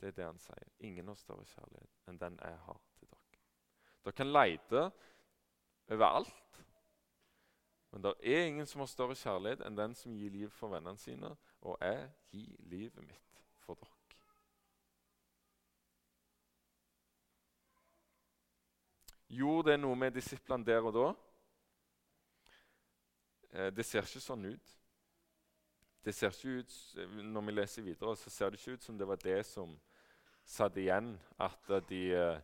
Det 0.00 0.10
er 0.10 0.16
det 0.16 0.26
han 0.26 0.40
sier. 0.42 0.72
Ingen 0.88 1.10
har 1.10 1.18
større 1.20 1.46
kjærlighet 1.46 2.10
enn 2.10 2.20
den 2.20 2.40
jeg 2.42 2.58
har 2.66 2.82
til 2.98 3.12
dere. 3.12 3.40
Dere 4.02 4.18
kan 4.18 4.32
lete 4.32 4.84
overalt, 5.88 6.62
men 7.90 8.04
det 8.04 8.14
er 8.22 8.44
ingen 8.44 8.66
som 8.66 8.80
har 8.80 8.90
større 8.90 9.16
kjærlighet 9.16 9.62
enn 9.64 9.78
den 9.78 9.94
som 9.96 10.16
gir 10.16 10.30
liv 10.30 10.50
for 10.52 10.72
vennene 10.72 11.00
sine, 11.00 11.30
og 11.60 11.78
jeg 11.80 12.10
gir 12.32 12.66
livet 12.68 13.06
mitt 13.06 13.40
for 13.64 13.78
dere. 13.80 13.94
Gjorde 19.28 19.72
det 19.72 19.80
noe 19.80 19.96
med 19.96 20.14
disiplene 20.16 20.64
der 20.64 20.84
og 20.88 20.94
da? 20.96 21.08
Eh, 23.52 23.72
det 23.76 23.84
ser 23.84 24.06
ikke 24.06 24.24
sånn 24.24 24.46
ut. 24.48 24.74
Det 26.04 26.14
ser 26.14 26.32
ikke 26.32 26.62
ut, 26.62 26.76
Når 27.24 27.44
vi 27.44 27.52
leser 27.52 27.82
videre, 27.82 28.16
så 28.16 28.30
ser 28.30 28.50
det 28.50 28.60
ikke 28.60 28.78
ut 28.78 28.84
som 28.84 28.98
det 28.98 29.08
var 29.08 29.20
det 29.20 29.42
som 29.46 29.74
satt 30.44 30.76
igjen. 30.76 31.18
At 31.38 31.68
de, 31.88 32.02
eh, 32.16 32.40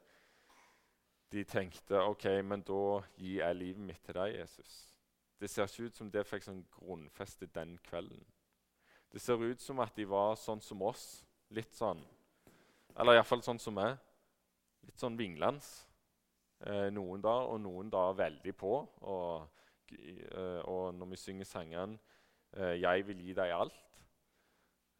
de 1.32 1.44
tenkte 1.44 2.00
OK, 2.04 2.26
men 2.44 2.62
da 2.62 3.00
gir 3.16 3.40
jeg 3.40 3.56
livet 3.56 3.86
mitt 3.88 4.02
til 4.04 4.16
deg, 4.18 4.36
Jesus. 4.38 4.74
Det 5.40 5.50
ser 5.50 5.68
ikke 5.68 5.88
ut 5.88 5.96
som 5.98 6.10
det 6.10 6.26
fikk 6.28 6.46
sånn 6.46 6.64
grunnfeste 6.76 7.48
den 7.52 7.76
kvelden. 7.84 8.22
Det 9.12 9.22
ser 9.22 9.42
ut 9.42 9.60
som 9.62 9.80
at 9.82 9.94
de 9.96 10.06
var 10.08 10.34
sånn 10.38 10.62
som 10.62 10.82
oss. 10.82 11.24
Litt 11.54 11.74
sånn 11.76 12.00
Eller 12.98 13.18
iallfall 13.18 13.42
sånn 13.42 13.58
som 13.58 13.74
meg. 13.74 13.96
Litt 14.86 14.98
sånn 14.98 15.16
vinglende. 15.18 15.66
Eh, 16.64 16.88
noen 16.94 17.22
da, 17.22 17.34
og 17.50 17.58
noen 17.60 17.90
da 17.90 18.06
veldig 18.14 18.54
på. 18.56 18.72
Og, 19.10 19.48
eh, 19.98 20.60
og 20.70 20.94
når 20.94 21.10
vi 21.10 21.16
synger 21.18 21.44
sangene 21.44 21.98
eh, 22.56 22.80
'Jeg 22.80 23.06
vil 23.06 23.18
gi 23.26 23.34
deg 23.34 23.50
alt', 23.50 23.82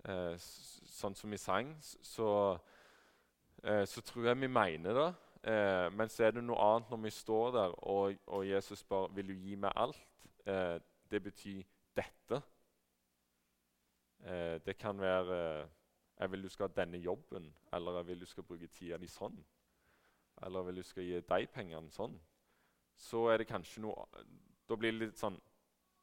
eh, 0.04 0.34
sånn 0.38 1.14
som 1.14 1.30
vi 1.30 1.36
sang, 1.36 1.76
så, 1.80 2.58
eh, 3.62 3.84
så 3.84 4.00
tror 4.00 4.26
jeg 4.26 4.40
vi 4.40 4.46
mener 4.46 4.92
det. 4.92 5.14
Eh, 5.44 5.92
men 5.92 6.08
så 6.08 6.24
er 6.24 6.34
det 6.34 6.44
noe 6.44 6.58
annet 6.64 6.90
når 6.90 7.02
vi 7.04 7.10
står 7.12 7.50
der 7.52 7.78
og, 7.84 8.18
og 8.26 8.48
Jesus 8.48 8.78
spør 8.78 9.08
'Vil 9.12 9.28
du 9.28 9.34
gi 9.34 9.54
meg 9.54 9.72
alt?' 9.76 10.10
det 11.10 11.22
betyr 11.22 11.62
dette. 11.96 12.42
det 14.66 14.76
kan 14.78 15.00
være 15.00 15.68
'Jeg 16.20 16.30
vil 16.30 16.42
du 16.42 16.48
skal 16.48 16.68
ha 16.68 16.82
denne 16.82 16.98
jobben', 16.98 17.52
eller 17.72 17.96
'Jeg 17.96 18.06
vil 18.06 18.20
du 18.20 18.26
skal 18.26 18.42
bruke 18.42 18.66
tida 18.66 18.96
di 18.96 19.06
sånn' 19.06 19.44
eller 20.42 20.60
jeg 20.60 20.66
vil 20.66 20.76
du 20.76 20.82
skal 20.86 21.08
gi 21.08 21.20
deg 21.28 21.50
pengene 21.54 21.92
sånn, 21.94 22.14
så 22.98 23.26
er 23.30 23.40
det 23.40 23.50
kanskje 23.50 23.82
noe 23.84 24.06
Da 24.64 24.76
blir 24.80 24.94
det 24.94 25.00
litt 25.02 25.18
sånn, 25.20 25.34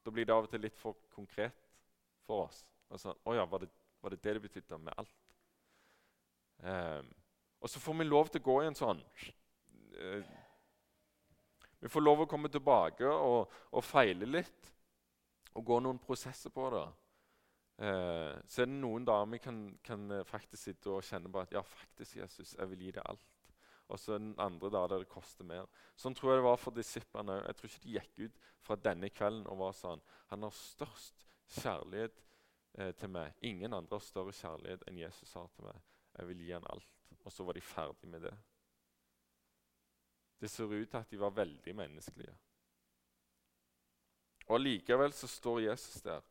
da 0.06 0.12
blir 0.14 0.28
det 0.28 0.34
av 0.36 0.46
og 0.46 0.52
til 0.52 0.62
litt 0.62 0.78
for 0.78 1.00
konkret 1.10 1.56
for 2.28 2.46
oss. 2.46 2.60
Altså, 2.94 3.16
Å 3.26 3.34
ja, 3.34 3.46
var 3.50 3.64
det, 3.64 3.72
var 4.04 4.14
det 4.14 4.20
det 4.22 4.36
det 4.38 4.44
betydde 4.44 4.78
med 4.78 4.94
alt? 5.02 5.16
Um, 6.62 7.10
og 7.62 7.70
så 7.70 7.82
får 7.82 8.00
vi 8.00 8.08
lov 8.10 8.32
til 8.32 8.42
å 8.42 8.48
gå 8.50 8.56
i 8.62 8.70
en 8.70 8.78
sånn 8.78 9.02
uh, 9.02 10.32
Vi 11.82 11.92
får 11.92 12.04
lov 12.04 12.24
å 12.24 12.30
komme 12.30 12.50
tilbake 12.54 13.10
og, 13.10 13.54
og, 13.72 13.86
feile 13.86 14.30
litt 14.30 14.72
og 15.58 15.66
gå 15.68 15.80
noen 15.84 16.00
prosesser 16.00 16.54
på 16.54 16.70
det. 16.72 16.88
Uh, 17.82 18.34
så 18.46 18.64
er 18.64 18.70
det 18.70 18.78
noen 18.78 19.06
dager 19.06 19.30
vi 19.34 19.42
kan, 19.42 19.62
kan, 19.84 20.10
faktisk 20.28 20.64
sitte 20.64 20.94
og 20.94 21.06
kjenne 21.06 21.32
på 21.32 21.42
at 21.42 21.54
ja, 21.58 21.64
faktisk, 21.66 22.20
Jesus, 22.22 22.56
jeg 22.58 22.72
vil 22.72 22.88
gi 22.88 22.96
deg 22.98 23.06
alt 23.10 23.42
og 23.92 24.00
så 24.00 24.16
den 24.16 24.36
andre 24.40 24.70
da, 24.72 24.86
der 24.88 25.04
det 25.04 25.12
koster 25.12 25.44
mer. 25.48 25.68
Sånn 26.00 26.16
tror 26.16 26.32
jeg 26.32 26.40
det 26.40 26.48
var 26.48 26.60
for 26.60 26.76
disiplene 26.76 27.36
òg. 27.36 27.48
Jeg 27.50 27.58
tror 27.58 27.72
ikke 27.72 27.84
de 27.84 27.96
gikk 27.98 28.22
ut 28.22 28.38
fra 28.64 28.78
denne 28.80 29.10
kvelden 29.12 29.48
og 29.52 29.60
var 29.66 29.76
sånn 29.76 30.04
Han 30.32 30.46
har 30.48 30.56
størst 30.56 31.26
kjærlighet 31.58 32.22
eh, 32.78 32.94
til 32.96 33.12
meg. 33.12 33.36
Ingen 33.44 33.76
andre 33.76 34.00
har 34.00 34.06
større 34.06 34.36
kjærlighet 34.36 34.88
enn 34.88 35.02
Jesus 35.02 35.36
har 35.36 35.52
til 35.52 35.68
meg. 35.68 35.82
Jeg 36.16 36.30
vil 36.30 36.46
gi 36.46 36.54
han 36.56 36.70
alt. 36.72 37.01
Og 37.24 37.32
så 37.32 37.44
var 37.44 37.54
de 37.54 37.62
ferdig 37.62 38.10
med 38.10 38.22
det. 38.22 38.34
Det 40.42 40.50
ser 40.50 40.64
ut 40.64 40.90
til 40.90 40.98
at 40.98 41.12
de 41.12 41.20
var 41.20 41.30
veldig 41.30 41.76
menneskelige. 41.76 42.38
Og 44.48 44.60
Likevel 44.60 45.14
så 45.14 45.28
står 45.28 45.60
Jesus 45.60 46.02
der. 46.02 46.22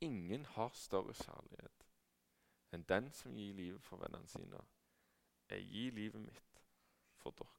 Ingen 0.00 0.46
har 0.46 0.70
større 0.74 1.14
kjærlighet 1.14 1.84
enn 2.72 2.84
den 2.88 3.06
som 3.16 3.32
gir 3.32 3.54
livet 3.56 3.82
for 3.82 3.96
vennene 3.96 4.28
sine. 4.28 4.60
Jeg 5.50 5.64
gir 5.72 5.94
livet 5.96 6.20
mitt 6.20 6.60
for 7.16 7.32
dere. 7.32 7.58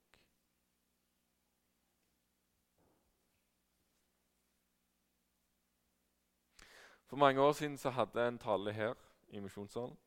For 7.09 7.17
mange 7.17 7.41
år 7.41 7.51
siden 7.57 7.77
så 7.77 7.89
hadde 7.89 8.21
jeg 8.21 8.27
en 8.27 8.38
tale 8.38 8.71
her 8.73 8.93
i 9.29 9.39
Misjonssalen 9.39 9.97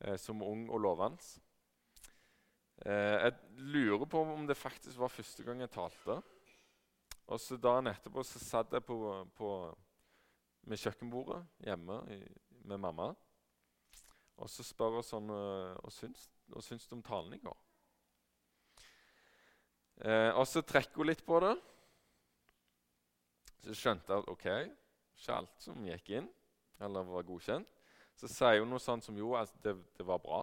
eh, 0.00 0.18
som 0.18 0.42
ung 0.42 0.70
og 0.70 0.80
lovende. 0.80 1.18
Eh, 2.80 3.26
jeg 3.26 3.34
lurer 3.74 4.06
på 4.08 4.22
om 4.24 4.46
det 4.48 4.56
faktisk 4.56 4.98
var 5.00 5.12
første 5.12 5.44
gang 5.44 5.60
jeg 5.60 5.72
talte. 5.74 6.20
Og 7.30 7.40
så 7.40 7.58
Dagen 7.60 7.90
etterpå 7.90 8.24
så 8.26 8.40
satt 8.42 8.72
jeg 8.72 8.84
på, 8.86 8.96
på, 9.36 9.50
med 10.66 10.80
kjøkkenbordet 10.80 11.42
hjemme 11.66 12.00
i, 12.10 12.20
med 12.64 12.80
mamma. 12.80 13.10
Og 14.40 14.48
så 14.48 14.64
spør 14.64 14.96
hun 14.96 15.04
sånn 15.04 15.28
Hva 15.28 15.90
syns, 15.92 16.24
syns 16.64 16.88
du 16.88 16.96
om 16.96 17.04
talen 17.04 17.36
i 17.36 17.42
går? 17.42 17.58
Eh, 20.00 20.30
og 20.32 20.46
så 20.48 20.62
trekker 20.64 21.02
hun 21.02 21.10
litt 21.10 21.24
på 21.26 21.36
det. 21.44 21.52
Så 23.66 23.76
skjønte 23.76 24.08
jeg 24.08 24.24
at 24.24 24.30
ok, 24.32 24.46
ikke 25.20 25.36
alt 25.36 25.60
som 25.60 25.84
gikk 25.84 26.14
inn, 26.16 26.30
eller 26.80 27.04
var 27.04 27.28
godkjent. 27.28 27.68
Så 28.16 28.28
sier 28.32 28.62
hun 28.62 28.72
noe 28.72 28.80
sånt 28.80 29.04
som 29.04 29.16
jo, 29.16 29.34
altså, 29.36 29.60
det, 29.64 29.76
det 29.98 30.06
var 30.08 30.22
bra. 30.24 30.40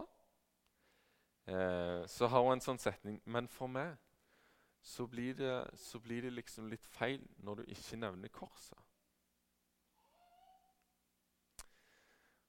Eh, 1.48 2.04
så 2.08 2.28
har 2.28 2.44
hun 2.44 2.58
en 2.58 2.64
sånn 2.64 2.80
setning 2.82 3.22
Men 3.24 3.46
for 3.48 3.72
meg 3.72 3.94
så 4.84 5.06
blir, 5.08 5.34
det, 5.36 5.54
så 5.80 6.00
blir 6.00 6.28
det 6.28 6.34
liksom 6.36 6.68
litt 6.72 6.86
feil 6.92 7.24
når 7.44 7.62
du 7.62 7.72
ikke 7.74 8.00
nevner 8.00 8.32
korset. 8.32 8.80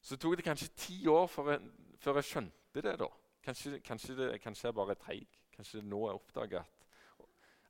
Så 0.03 0.17
tok 0.17 0.37
det 0.39 0.47
kanskje 0.47 0.71
ti 0.79 0.99
år 1.11 1.27
før 1.27 1.51
jeg, 1.55 1.71
før 1.99 2.21
jeg 2.21 2.29
skjønte 2.29 2.85
det. 2.85 2.95
da. 3.01 3.09
Kanskje, 3.43 3.81
kanskje, 3.83 4.15
det, 4.17 4.29
kanskje 4.43 4.69
jeg 4.69 4.77
bare 4.79 4.95
er 4.95 5.03
treig. 5.03 5.41
Kanskje 5.57 5.83
nå 5.83 6.05
jeg 6.07 6.21
oppdager 6.21 6.63
at 6.63 6.79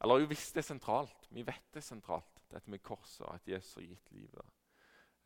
eller 0.01 0.21
jo, 0.23 0.27
hvis 0.31 0.53
det 0.53 0.63
er 0.63 0.69
sentralt. 0.69 1.27
Vi 1.31 1.43
vet 1.47 1.73
det 1.75 1.81
er 1.81 1.87
sentralt, 1.87 2.43
dette 2.53 2.71
med 2.71 2.83
korset 2.87 3.27
at 3.33 3.49
Jesus 3.49 3.75
har 3.75 3.83
gitt 3.83 4.13
livet. 4.15 4.53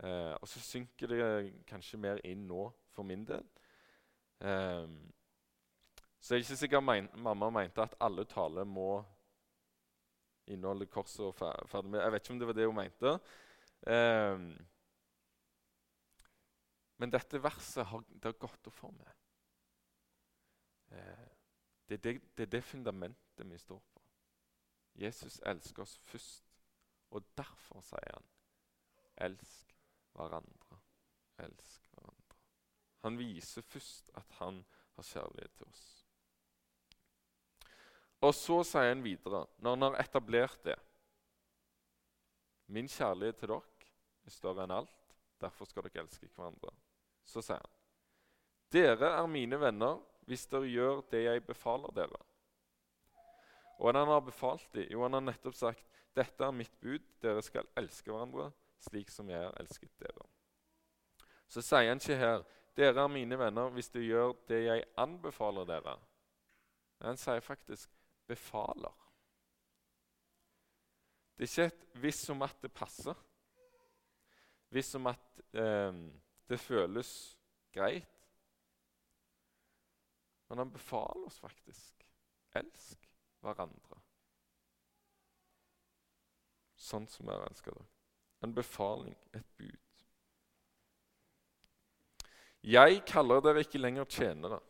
Eh, 0.03 0.33
og 0.33 0.49
så 0.49 0.61
synker 0.61 1.13
det 1.13 1.65
kanskje 1.69 2.01
mer 2.01 2.23
inn 2.25 2.47
nå 2.49 2.71
for 2.95 3.05
min 3.05 3.27
del. 3.29 3.45
Eh, 4.41 4.89
så 6.23 6.35
jeg 6.35 6.39
er 6.39 6.45
ikke 6.45 6.57
sikkert 6.61 6.85
men, 6.87 7.09
mamma 7.19 7.49
mente 7.51 7.83
at 7.83 7.97
alle 8.01 8.25
taler 8.31 8.65
må 8.65 9.03
inneholde 10.47 10.87
korset 10.87 11.25
og 11.27 11.35
ferdig 11.35 11.91
med 11.91 12.01
Jeg 12.01 12.13
vet 12.13 12.23
ikke 12.23 12.35
om 12.35 12.39
det 12.39 12.47
var 12.47 12.57
det 12.59 12.67
hun 12.67 12.77
mente. 12.77 13.15
Um, 13.87 14.45
men 17.03 17.11
dette 17.11 17.43
verset 17.43 17.87
har, 17.87 18.05
det 18.07 18.31
har 18.31 18.39
gått 18.39 18.71
opp 18.71 18.77
for 18.77 18.95
meg. 18.95 19.11
Eh, 20.95 21.25
det, 21.89 21.99
det, 22.05 22.13
det 22.37 22.47
er 22.47 22.53
det 22.53 22.63
fundamentet 22.63 23.49
vi 23.51 23.59
står 23.59 23.81
på. 23.81 24.03
Jesus 24.95 25.41
elsker 25.47 25.83
oss 25.83 25.97
først, 26.07 26.63
og 27.11 27.27
derfor 27.37 27.83
sier 27.83 28.15
han 28.15 28.31
elsk 29.27 29.75
hverandre. 30.15 30.79
Elsk 31.43 31.91
hverandre. 31.91 32.39
Han 33.03 33.19
viser 33.19 33.67
først 33.67 34.15
at 34.15 34.39
han 34.39 34.63
har 34.95 35.03
kjærlighet 35.03 35.59
til 35.59 35.67
oss. 35.67 36.02
Og 38.23 38.35
så 38.37 38.61
sier 38.67 38.93
han 38.93 39.03
videre, 39.03 39.45
når 39.59 39.77
han 39.77 39.87
har 39.89 40.01
etablert 40.05 40.65
det 40.67 40.79
Min 42.73 42.89
kjærlighet 42.89 43.37
til 43.43 43.51
dere 43.51 43.89
er 44.25 44.33
større 44.33 44.65
enn 44.65 44.73
alt, 44.73 45.15
derfor 45.43 45.69
skal 45.69 45.85
dere 45.85 46.07
elske 46.07 46.29
hverandre. 46.31 46.71
Så 47.27 47.43
sier 47.45 47.61
han, 47.61 47.75
dere 48.73 49.11
er 49.19 49.29
mine 49.29 49.59
venner 49.61 49.99
hvis 50.31 50.47
dere 50.49 50.71
gjør 50.71 51.03
det 51.11 51.25
jeg 51.27 51.45
befaler 51.45 51.93
dere. 51.97 52.21
Og 53.83 53.91
han 53.91 54.09
har 54.09 54.23
befalt 54.25 54.69
dem? 54.73 54.87
Jo, 54.89 55.03
han 55.03 55.19
har 55.19 55.27
nettopp 55.27 55.59
sagt 55.59 55.89
dette 56.17 56.45
er 56.45 56.55
mitt 56.55 56.73
bud, 56.81 57.03
dere 57.21 57.43
skal 57.45 57.69
elske 57.81 58.13
hverandre 58.13 58.51
slik 58.83 59.11
som 59.11 59.29
jeg 59.31 59.41
har 59.43 59.55
elsket 59.61 59.93
dere. 60.01 60.27
Så 61.49 61.63
sier 61.65 61.91
han 61.91 62.01
ikke 62.01 62.21
her 62.21 62.45
dere 62.79 63.05
er 63.05 63.13
mine 63.13 63.37
venner 63.37 63.73
hvis 63.75 63.91
dere 63.93 64.09
gjør 64.09 64.37
det 64.49 64.63
jeg 64.65 64.87
anbefaler 65.01 65.69
dere. 65.69 65.99
Han 67.03 67.19
sier 67.21 67.43
faktisk 67.45 67.91
befaler. 68.27 68.99
Det 71.37 71.45
er 71.45 71.51
ikke 71.51 71.75
et 71.75 72.01
'hvis 72.01 72.31
om 72.31 72.43
at 72.43 72.63
det 72.63 72.73
passer', 72.73 73.25
hvis 74.69 74.95
om 74.95 75.07
at 75.07 75.41
eh, 75.55 75.93
det 76.49 76.61
føles 76.61 77.39
greit. 77.73 78.29
Men 80.49 80.59
han 80.59 80.73
befaler 80.73 81.27
oss 81.27 81.41
faktisk 81.41 82.05
elsk 82.55 83.09
hverandre. 83.41 84.01
Sånn 86.77 87.07
som 87.09 87.31
jeg 87.31 87.47
elsker 87.47 87.77
det. 87.79 87.87
En 88.43 88.55
befaling, 88.55 89.17
et 89.33 89.47
bud. 89.57 89.79
Jeg 92.63 93.03
kaller 93.07 93.41
dere 93.43 93.63
ikke 93.65 93.81
lenger 93.81 94.05
tjenere, 94.05 94.61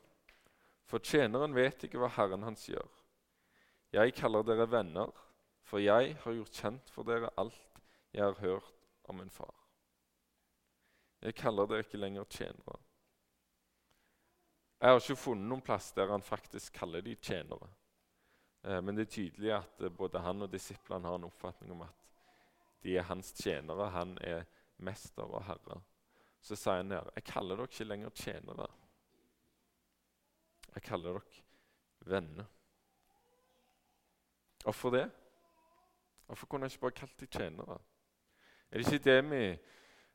for 0.89 1.05
tjeneren 1.05 1.57
vet 1.57 1.85
ikke 1.85 2.01
hva 2.01 2.09
Herren 2.15 2.45
hans 2.47 2.69
gjør. 2.69 3.02
Jeg 3.93 4.15
kaller 4.17 4.45
dere 4.47 4.69
venner, 4.71 5.11
for 5.69 5.83
jeg 5.83 6.15
har 6.23 6.37
gjort 6.39 6.61
kjent 6.63 6.93
for 6.95 7.05
dere 7.05 7.29
alt 7.41 7.83
jeg 8.13 8.25
har 8.25 8.39
hørt 8.41 8.73
om 9.09 9.19
min 9.21 9.31
far. 9.31 9.55
Jeg 11.23 11.37
kaller 11.37 11.69
dere 11.69 11.85
ikke 11.85 12.01
lenger 12.01 12.25
tjenere. 12.25 12.79
Jeg 14.81 14.91
har 14.91 14.99
ikke 14.99 15.17
funnet 15.21 15.47
noen 15.47 15.63
plass 15.63 15.93
der 15.95 16.11
han 16.11 16.25
faktisk 16.25 16.75
kaller 16.81 17.05
de 17.05 17.15
tjenere. 17.15 17.69
Eh, 18.65 18.81
men 18.83 18.97
det 18.97 19.07
er 19.07 19.13
tydelig 19.15 19.53
at 19.55 19.85
eh, 19.85 19.93
både 19.95 20.23
han 20.25 20.43
og 20.43 20.51
disiplene 20.51 21.07
har 21.07 21.21
en 21.21 21.29
oppfatning 21.29 21.71
om 21.77 21.85
at 21.87 22.09
de 22.83 22.97
er 22.97 23.07
hans 23.07 23.31
tjenere. 23.39 23.91
Han 23.95 24.17
er 24.27 24.49
mester 24.83 25.29
og 25.29 25.45
herre. 25.47 25.79
Så 26.43 26.59
sier 26.59 26.81
han 26.81 26.97
her 26.97 27.13
jeg 27.15 27.29
kaller 27.29 27.61
dere 27.61 27.71
ikke 27.71 27.87
lenger 27.87 28.17
tjenere. 28.19 28.67
Jeg 30.75 30.89
kaller 30.89 31.21
dere 31.21 32.11
venner. 32.17 32.51
Hvorfor 34.63 34.91
det? 34.91 35.11
Hvorfor 36.27 36.47
kunne 36.47 36.65
jeg 36.65 36.73
ikke 36.73 36.81
bare 36.81 36.91
kalt 36.91 37.21
dem 37.21 37.29
tjenere? 37.29 37.79
Er 38.71 38.79
det 38.79 38.93
ikke 38.93 39.05
det 39.05 39.31
vi, 39.31 39.45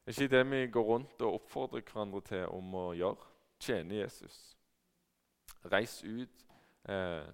er 0.05 0.07
ikke 0.07 0.27
det 0.37 0.51
vi 0.51 0.67
går 0.71 0.83
rundt 0.83 1.21
og 1.21 1.33
oppfordrer 1.33 1.81
hverandre 1.81 2.21
til 2.21 2.45
om 2.47 2.75
å 2.75 2.85
gjøre? 2.97 3.27
Tjene 3.59 3.95
Jesus. 3.95 4.57
Reis 5.65 6.03
ut 6.03 6.45
eh, 6.89 7.27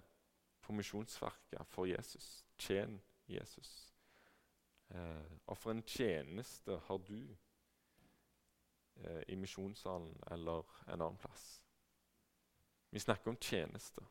på 0.61 0.73
misjonsverket 0.73 1.67
for 1.67 1.85
Jesus. 1.85 2.45
Tjen 2.57 3.01
Jesus. 3.27 3.93
Eh, 4.89 5.31
og 5.47 5.57
for 5.57 5.71
en 5.71 5.83
tjeneste 5.83 6.79
har 6.87 6.97
du 6.97 7.35
eh, 8.95 9.23
i 9.27 9.35
misjonssalen 9.35 10.17
eller 10.31 10.63
en 10.87 11.01
annen 11.01 11.17
plass? 11.17 11.63
Vi 12.89 12.99
snakker 12.99 13.31
om 13.31 13.37
tjeneste. 13.41 14.01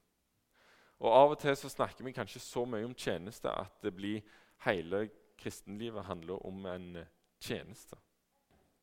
Og 1.02 1.10
Av 1.10 1.32
og 1.34 1.40
til 1.42 1.56
så 1.58 1.70
snakker 1.70 2.06
vi 2.06 2.14
kanskje 2.14 2.40
så 2.42 2.62
mye 2.68 2.86
om 2.86 2.94
tjeneste 2.94 3.50
at 3.50 3.80
det 3.82 3.90
blir 3.96 4.22
hele 4.62 5.08
kristenlivet 5.40 6.06
handler 6.06 6.44
om 6.46 6.66
en 6.70 7.00
tjeneste. 7.42 7.98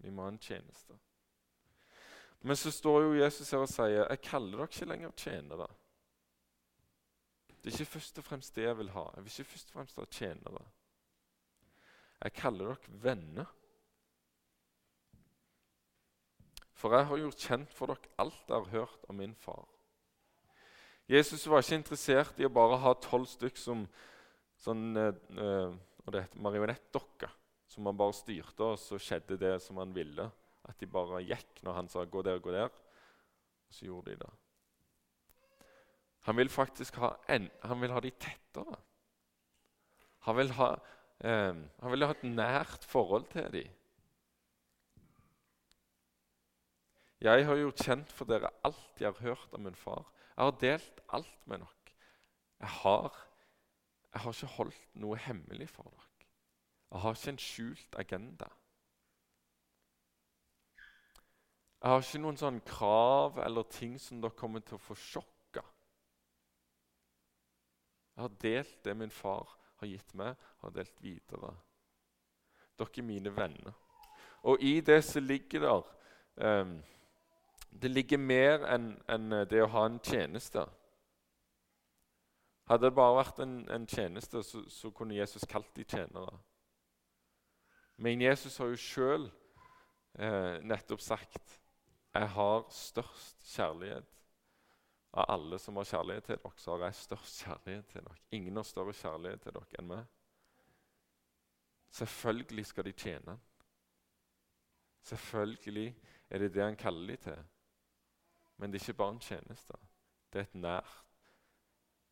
Vi 0.04 0.12
må 0.12 0.26
ha 0.26 0.34
en 0.34 0.42
tjeneste. 0.44 0.98
Men 2.42 2.56
så 2.56 2.72
står 2.72 3.06
jo 3.06 3.20
Jesus 3.20 3.52
her 3.52 3.64
og 3.64 3.72
sier 3.72 4.04
jeg 4.04 4.24
kaller 4.24 4.60
dere 4.60 4.68
ikke 4.72 4.90
lenger 4.92 5.16
tjenere. 5.20 5.70
Det 7.60 7.72
er 7.72 7.80
ikke 7.80 7.94
først 7.96 8.20
og 8.20 8.28
fremst 8.28 8.56
det 8.56 8.68
jeg 8.68 8.78
vil 8.80 8.92
ha. 8.96 9.06
Jeg 9.16 9.24
vil 9.24 9.34
ikke 9.34 9.52
først 9.54 9.72
og 9.72 9.80
fremst 9.80 10.00
ha 10.00 10.06
tjenere. 10.12 10.68
Jeg 12.20 12.36
kaller 12.36 12.72
dere 12.74 13.02
venner. 13.08 13.56
For 16.80 16.96
jeg 16.96 17.08
har 17.08 17.20
gjort 17.24 17.44
kjent 17.48 17.76
for 17.76 17.92
dere 17.92 18.16
alt 18.24 18.48
jeg 18.48 18.56
har 18.56 18.72
hørt 18.76 19.12
om 19.12 19.20
min 19.20 19.36
far. 19.36 19.68
Jesus 21.10 21.48
var 21.50 21.64
ikke 21.64 21.80
interessert 21.80 22.38
i 22.38 22.46
å 22.46 22.54
bare 22.54 22.78
ha 22.84 22.92
tolv 23.02 23.26
stykk 23.32 23.58
som 23.58 23.88
sånn, 24.62 24.92
eh, 24.98 25.16
eh 25.42 26.28
marionettdokker, 26.42 27.32
som 27.70 27.86
han 27.86 27.98
bare 27.98 28.14
styrte, 28.18 28.66
og 28.66 28.78
så 28.82 28.98
skjedde 28.98 29.38
det 29.38 29.56
som 29.62 29.78
han 29.78 29.94
ville. 29.94 30.26
At 30.70 30.78
de 30.78 30.86
bare 30.86 31.22
gikk 31.22 31.64
når 31.64 31.74
han 31.74 31.90
sa 31.90 32.06
'gå 32.06 32.22
der, 32.24 32.40
gå 32.40 32.52
der', 32.52 32.70
og 32.70 33.74
så 33.74 33.86
gjorde 33.86 34.12
de 34.12 34.18
det. 34.18 34.32
Han 36.20 36.38
vil 36.38 36.50
faktisk 36.50 36.96
ha, 36.96 37.16
en, 37.28 37.50
han 37.64 37.82
vil 37.82 37.92
ha 37.92 38.00
de 38.00 38.12
tettere. 38.12 38.78
Han 40.20 40.38
vil 40.38 40.52
ha, 40.52 40.76
eh, 41.22 41.56
han 41.80 41.92
vil 41.92 42.06
ha 42.06 42.12
et 42.12 42.24
nært 42.24 42.86
forhold 42.86 43.26
til 43.32 43.52
dem. 43.52 43.70
Jeg 47.22 47.46
har 47.46 47.56
gjort 47.56 47.84
kjent 47.84 48.12
for 48.12 48.26
dere 48.26 48.50
alt 48.64 49.02
jeg 49.02 49.12
har 49.12 49.22
hørt 49.22 49.54
av 49.54 49.60
min 49.60 49.76
far. 49.76 50.06
Jeg 50.40 50.46
har 50.46 50.60
delt 50.60 51.00
alt 51.12 51.48
med 51.52 51.60
dere. 51.60 51.96
Jeg 52.60 52.70
har, 52.70 53.16
jeg 54.14 54.22
har 54.22 54.36
ikke 54.38 54.52
holdt 54.54 54.84
noe 55.04 55.18
hemmelig 55.20 55.66
for 55.68 55.90
dere. 55.92 56.28
Jeg 56.92 57.02
har 57.04 57.18
ikke 57.18 57.32
en 57.34 57.40
skjult 57.44 57.98
agenda. 58.00 58.48
Jeg 61.82 61.92
har 61.92 62.06
ikke 62.06 62.22
noen 62.24 62.40
sånn 62.40 62.62
krav 62.70 63.42
eller 63.44 63.68
ting 63.68 63.98
som 64.00 64.22
dere 64.24 64.40
kommer 64.40 64.64
til 64.64 64.78
å 64.78 64.84
få 64.86 64.96
sjokk 64.96 65.60
av. 65.60 65.68
Jeg 68.16 68.24
har 68.24 68.38
delt 68.46 68.78
det 68.88 68.96
min 69.02 69.12
far 69.12 69.58
har 69.82 69.92
gitt 69.92 70.16
meg, 70.16 70.40
har 70.64 70.76
delt 70.76 71.04
videre. 71.04 71.52
Dere 72.80 73.04
er 73.04 73.10
mine 73.12 73.36
venner. 73.36 73.76
Og 74.48 74.64
i 74.64 74.78
det 74.80 75.02
så 75.04 75.20
ligger 75.20 75.68
der 75.68 75.92
um, 76.64 76.78
det 77.70 77.92
ligger 77.92 78.18
mer 78.18 78.66
enn 78.68 78.92
en 79.08 79.30
det 79.50 79.62
å 79.64 79.72
ha 79.74 79.86
en 79.88 80.00
tjeneste. 80.04 80.66
Hadde 82.70 82.90
det 82.90 82.98
bare 82.98 83.18
vært 83.18 83.40
en, 83.42 83.64
en 83.74 83.88
tjeneste, 83.90 84.44
så, 84.46 84.62
så, 84.70 84.92
kunne 84.94 85.18
Jesus 85.18 85.48
kalt 85.50 85.72
de 85.76 85.86
tjenere. 85.90 86.38
Men 87.98 88.22
Jesus 88.22 88.58
har 88.62 88.70
jo 88.70 88.78
sjøl 88.80 89.26
eh, 90.20 90.60
nettopp 90.62 91.02
sagt 91.02 91.58
jeg 92.14 92.30
har 92.36 92.64
størst 92.74 93.46
kjærlighet. 93.56 94.16
Av 95.10 95.26
alle 95.34 95.58
som 95.58 95.78
har 95.78 95.88
kjærlighet 95.90 96.28
til 96.28 96.38
dere, 96.38 96.52
så 96.62 96.76
har 96.76 96.86
jeg 96.86 96.98
størst 97.00 97.44
kjærlighet 97.44 97.88
til 97.90 98.06
dere. 98.06 98.22
Ingen 98.38 98.62
har 98.62 98.68
større 98.70 98.94
kjærlighet 98.94 99.42
til 99.46 99.56
dere 99.58 99.80
enn 99.82 99.90
meg. 99.90 100.04
Selvfølgelig 102.00 102.66
skal 102.70 102.86
de 102.86 102.94
tjene. 102.94 103.36
Selvfølgelig 105.10 105.88
er 106.30 106.44
det 106.44 106.54
det 106.54 106.64
han 106.64 106.78
kaller 106.78 107.16
de 107.16 107.18
til. 107.24 107.48
Men 108.60 108.72
det 108.72 108.80
er 108.80 108.90
ikke 108.90 108.98
bare 108.98 109.16
en 109.16 109.20
tjeneste. 109.24 109.74
Det 110.34 110.40
er 110.40 110.44
et 110.44 110.56
nært 110.56 110.96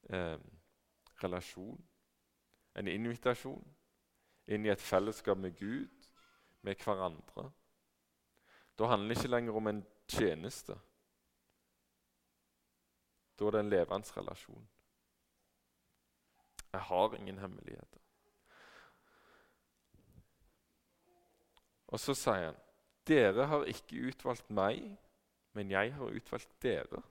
eh, 0.10 0.40
relasjon. 1.24 1.82
En 2.80 2.88
invitasjon 2.88 3.66
inn 4.48 4.66
i 4.66 4.72
et 4.72 4.82
fellesskap 4.82 5.38
med 5.38 5.58
Gud, 5.60 6.08
med 6.64 6.80
hverandre. 6.80 7.50
Da 8.80 8.88
handler 8.88 9.12
det 9.12 9.18
ikke 9.18 9.32
lenger 9.34 9.60
om 9.60 9.68
en 9.68 9.84
tjeneste. 10.08 10.78
Da 13.40 13.46
er 13.46 13.52
det 13.52 13.60
en 13.60 13.70
levende 13.70 14.18
relasjon. 14.18 14.70
Jeg 16.72 16.82
har 16.82 17.16
ingen 17.16 17.38
hemmeligheter. 17.38 18.00
Og 21.88 22.00
så 22.00 22.14
sier 22.14 22.46
han, 22.46 22.56
'Dere 23.08 23.46
har 23.48 23.64
ikke 23.64 24.08
utvalgt 24.08 24.50
meg, 24.50 24.98
men 25.58 25.74
jeg 25.74 25.94
har 25.98 26.18
utvalgt 26.20 26.54
dere 26.62 27.02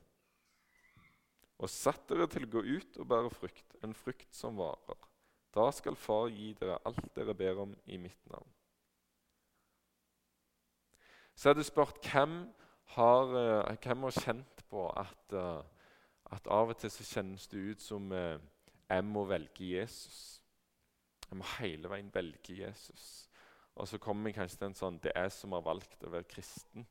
og 1.56 1.72
satt 1.72 2.04
dere 2.10 2.26
til 2.28 2.44
å 2.44 2.50
gå 2.52 2.62
ut 2.68 2.98
og 3.00 3.08
bære 3.08 3.32
frukt, 3.32 3.76
en 3.84 3.94
frukt 3.96 4.34
som 4.36 4.58
varer. 4.60 4.98
Da 5.56 5.70
skal 5.72 5.96
Far 5.96 6.28
gi 6.28 6.50
dere 6.58 6.76
alt 6.84 7.06
dere 7.16 7.34
ber 7.36 7.62
om 7.62 7.72
i 7.88 7.96
mitt 8.00 8.28
navn. 8.28 8.50
Så 11.36 11.50
er 11.50 11.56
det 11.56 11.66
spurt 11.68 12.00
hvem 12.04 12.42
har, 12.96 13.32
uh, 13.32 13.76
hvem 13.80 14.04
har 14.06 14.18
kjent 14.20 14.62
på 14.68 14.84
at, 14.96 15.32
uh, 15.32 15.64
at, 16.32 16.46
av 16.48 16.72
og 16.72 16.78
til 16.80 16.92
så 16.92 17.08
kjennes 17.08 17.48
det 17.52 17.62
ut 17.72 17.84
som 17.84 18.12
uh, 18.12 18.36
jeg 18.88 19.04
må 19.08 19.24
velge 19.28 19.70
Jesus. 19.72 20.42
Jeg 21.26 21.40
må 21.40 21.48
hele 21.56 21.90
veien 21.92 22.12
velge 22.12 22.60
Jesus. 22.60 23.26
Og 23.76 23.88
så 23.88 24.00
kommer 24.00 24.28
vi 24.28 24.36
kanskje 24.36 24.60
til 24.60 24.70
en 24.70 24.78
sånn 24.78 25.00
Det 25.04 25.12
er 25.16 25.28
som 25.32 25.56
har 25.56 25.64
valgt 25.64 26.04
å 26.04 26.12
være 26.12 26.28
kristen. 26.30 26.86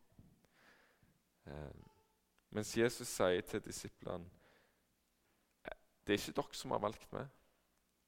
Eh, 1.45 1.73
mens 2.49 2.77
Jesus 2.77 3.07
sier 3.07 3.41
til 3.41 3.61
disiplene 3.65 4.29
Det 6.05 6.13
er 6.13 6.19
ikke 6.19 6.37
dere 6.37 6.57
som 6.57 6.71
har 6.71 6.81
valgt 6.83 7.13
meg. 7.13 7.29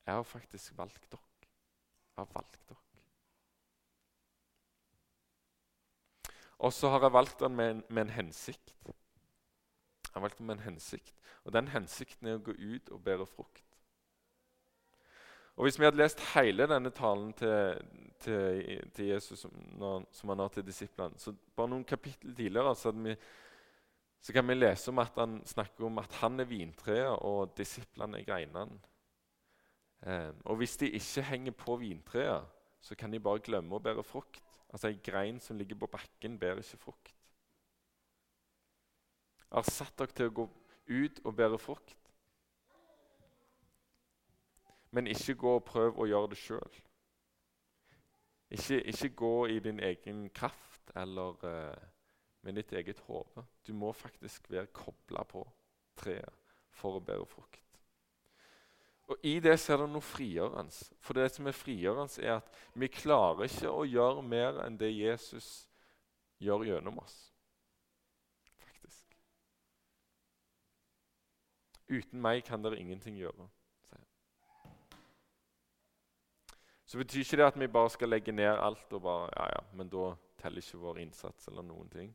Jeg 0.05 0.13
har 0.13 0.23
faktisk 0.23 0.77
valgt 0.77 1.11
dere. 1.11 1.47
Jeg 2.15 2.21
har 2.21 2.29
valgt 2.33 2.69
dere. 2.69 2.83
Og 6.57 6.73
så 6.73 6.89
har 6.89 7.01
jeg 7.01 7.13
valgt 7.13 7.39
den 7.39 7.55
med 7.55 7.71
en, 7.71 7.83
med 7.89 8.01
en 8.01 8.09
hensikt. 8.09 8.75
Jeg 8.85 10.13
har 10.13 10.21
valgt 10.21 10.37
den 10.37 10.45
med 10.45 10.55
en 10.55 10.63
hensikt. 10.69 11.13
Og 11.43 11.53
den 11.53 11.67
hensikten 11.67 12.27
er 12.27 12.37
å 12.37 12.45
gå 12.45 12.53
ut 12.53 12.89
og 12.89 13.03
bære 13.03 13.25
frukt. 13.25 13.66
Og 15.57 15.65
Hvis 15.65 15.79
vi 15.79 15.87
hadde 15.87 15.97
lest 15.97 16.19
hele 16.35 16.67
denne 16.69 16.91
talen 16.93 17.31
til, 17.33 17.79
til, 18.21 18.81
til 18.93 19.07
Jesus 19.09 19.39
som, 19.39 19.53
når, 19.79 20.03
som, 20.13 20.29
han 20.29 20.43
har 20.43 20.51
til 20.53 20.65
disiplene, 20.65 21.17
så 21.17 21.33
bare 21.33 21.71
noen 21.71 21.85
kapittel 21.87 22.35
tidligere 22.37 22.75
så, 22.77 22.91
vi, 22.93 23.15
så, 24.21 24.35
kan 24.35 24.45
vi 24.47 24.53
lese 24.53 24.93
om 24.93 25.01
at 25.01 25.17
han 25.17 25.39
snakker 25.49 25.87
om 25.89 25.97
at 25.97 26.13
han 26.21 26.39
er 26.39 26.49
vintreet 26.49 27.25
og 27.25 27.57
disiplene 27.57 28.21
er 28.21 28.29
greinene. 28.29 28.77
Eh, 30.05 30.29
og 30.45 30.61
Hvis 30.61 30.77
de 30.77 30.91
ikke 30.93 31.25
henger 31.25 31.57
på 31.57 31.81
vintreet, 31.81 32.45
så 32.81 32.95
kan 32.95 33.11
de 33.11 33.19
bare 33.19 33.41
glemme 33.41 33.75
å 33.75 33.81
bære 33.81 34.05
frukt. 34.05 34.43
Altså 34.69 34.91
Ei 34.91 35.01
grein 35.01 35.39
som 35.41 35.57
ligger 35.57 35.79
på 35.81 35.89
bakken, 35.89 36.37
bærer 36.37 36.61
ikke 36.61 36.85
frukt. 36.85 37.15
Jeg 39.47 39.57
har 39.57 39.71
satt 39.71 39.97
dere 39.97 40.13
til 40.13 40.29
å 40.29 40.37
gå 40.43 40.49
ut 40.91 41.23
og 41.25 41.35
bære 41.35 41.57
frukt. 41.57 41.97
Men 44.91 45.07
ikke 45.07 45.35
gå 45.35 45.55
og 45.59 45.65
prøv 45.67 45.99
å 45.99 46.07
gjøre 46.07 46.31
det 46.31 46.39
sjøl. 46.41 46.81
Ikke, 48.49 48.79
ikke, 48.81 49.09
gå 49.09 49.35
i 49.51 49.59
din 49.59 49.79
egen 49.83 50.29
kraft 50.29 50.91
eller 50.95 51.35
uh, 51.43 51.87
med 52.41 52.55
ditt 52.55 52.71
eget 52.71 52.99
hode. 53.07 53.43
Du 53.67 53.73
må 53.73 53.91
faktisk 53.91 54.51
være 54.51 54.71
kobla 54.71 55.25
på 55.27 55.43
treet 55.99 56.53
for 56.71 56.95
å 56.95 57.03
bære 57.03 57.27
frukt. 57.27 57.63
Og 59.07 59.23
I 59.23 59.37
det 59.39 59.55
så 59.59 59.73
er 59.73 59.83
det 59.83 59.91
noe 59.91 60.03
frigjørende. 60.03 60.87
For 60.99 61.15
det 61.15 61.29
som 61.31 61.47
er 61.47 61.55
frigjørende, 61.55 62.23
er 62.23 62.41
at 62.41 62.57
vi 62.75 62.89
klarer 62.91 63.47
ikke 63.47 63.71
å 63.71 63.85
gjøre 63.87 64.23
mer 64.23 64.59
enn 64.65 64.79
det 64.79 64.91
Jesus 64.91 65.67
gjør 66.43 66.65
gjennom 66.67 66.99
oss. 66.99 67.15
Faktisk. 68.59 69.15
Uten 71.87 72.19
meg 72.23 72.43
kan 72.47 72.63
dere 72.63 72.79
ingenting 72.79 73.15
gjøre. 73.19 73.47
Så 76.87 76.97
betyr 76.97 77.19
ikke 77.19 77.37
det 77.37 77.47
at 77.49 77.59
vi 77.59 77.67
bare 77.67 77.89
skal 77.91 78.09
legge 78.09 78.31
ned 78.31 78.47
alt 78.47 78.93
og 78.95 79.01
bare 79.03 79.29
Ja, 79.35 79.45
ja, 79.55 79.63
men 79.75 79.89
da 79.91 80.13
teller 80.39 80.63
ikke 80.63 80.79
vår 80.79 81.01
innsats 81.03 81.47
eller 81.51 81.65
noen 81.67 81.89
ting. 81.91 82.13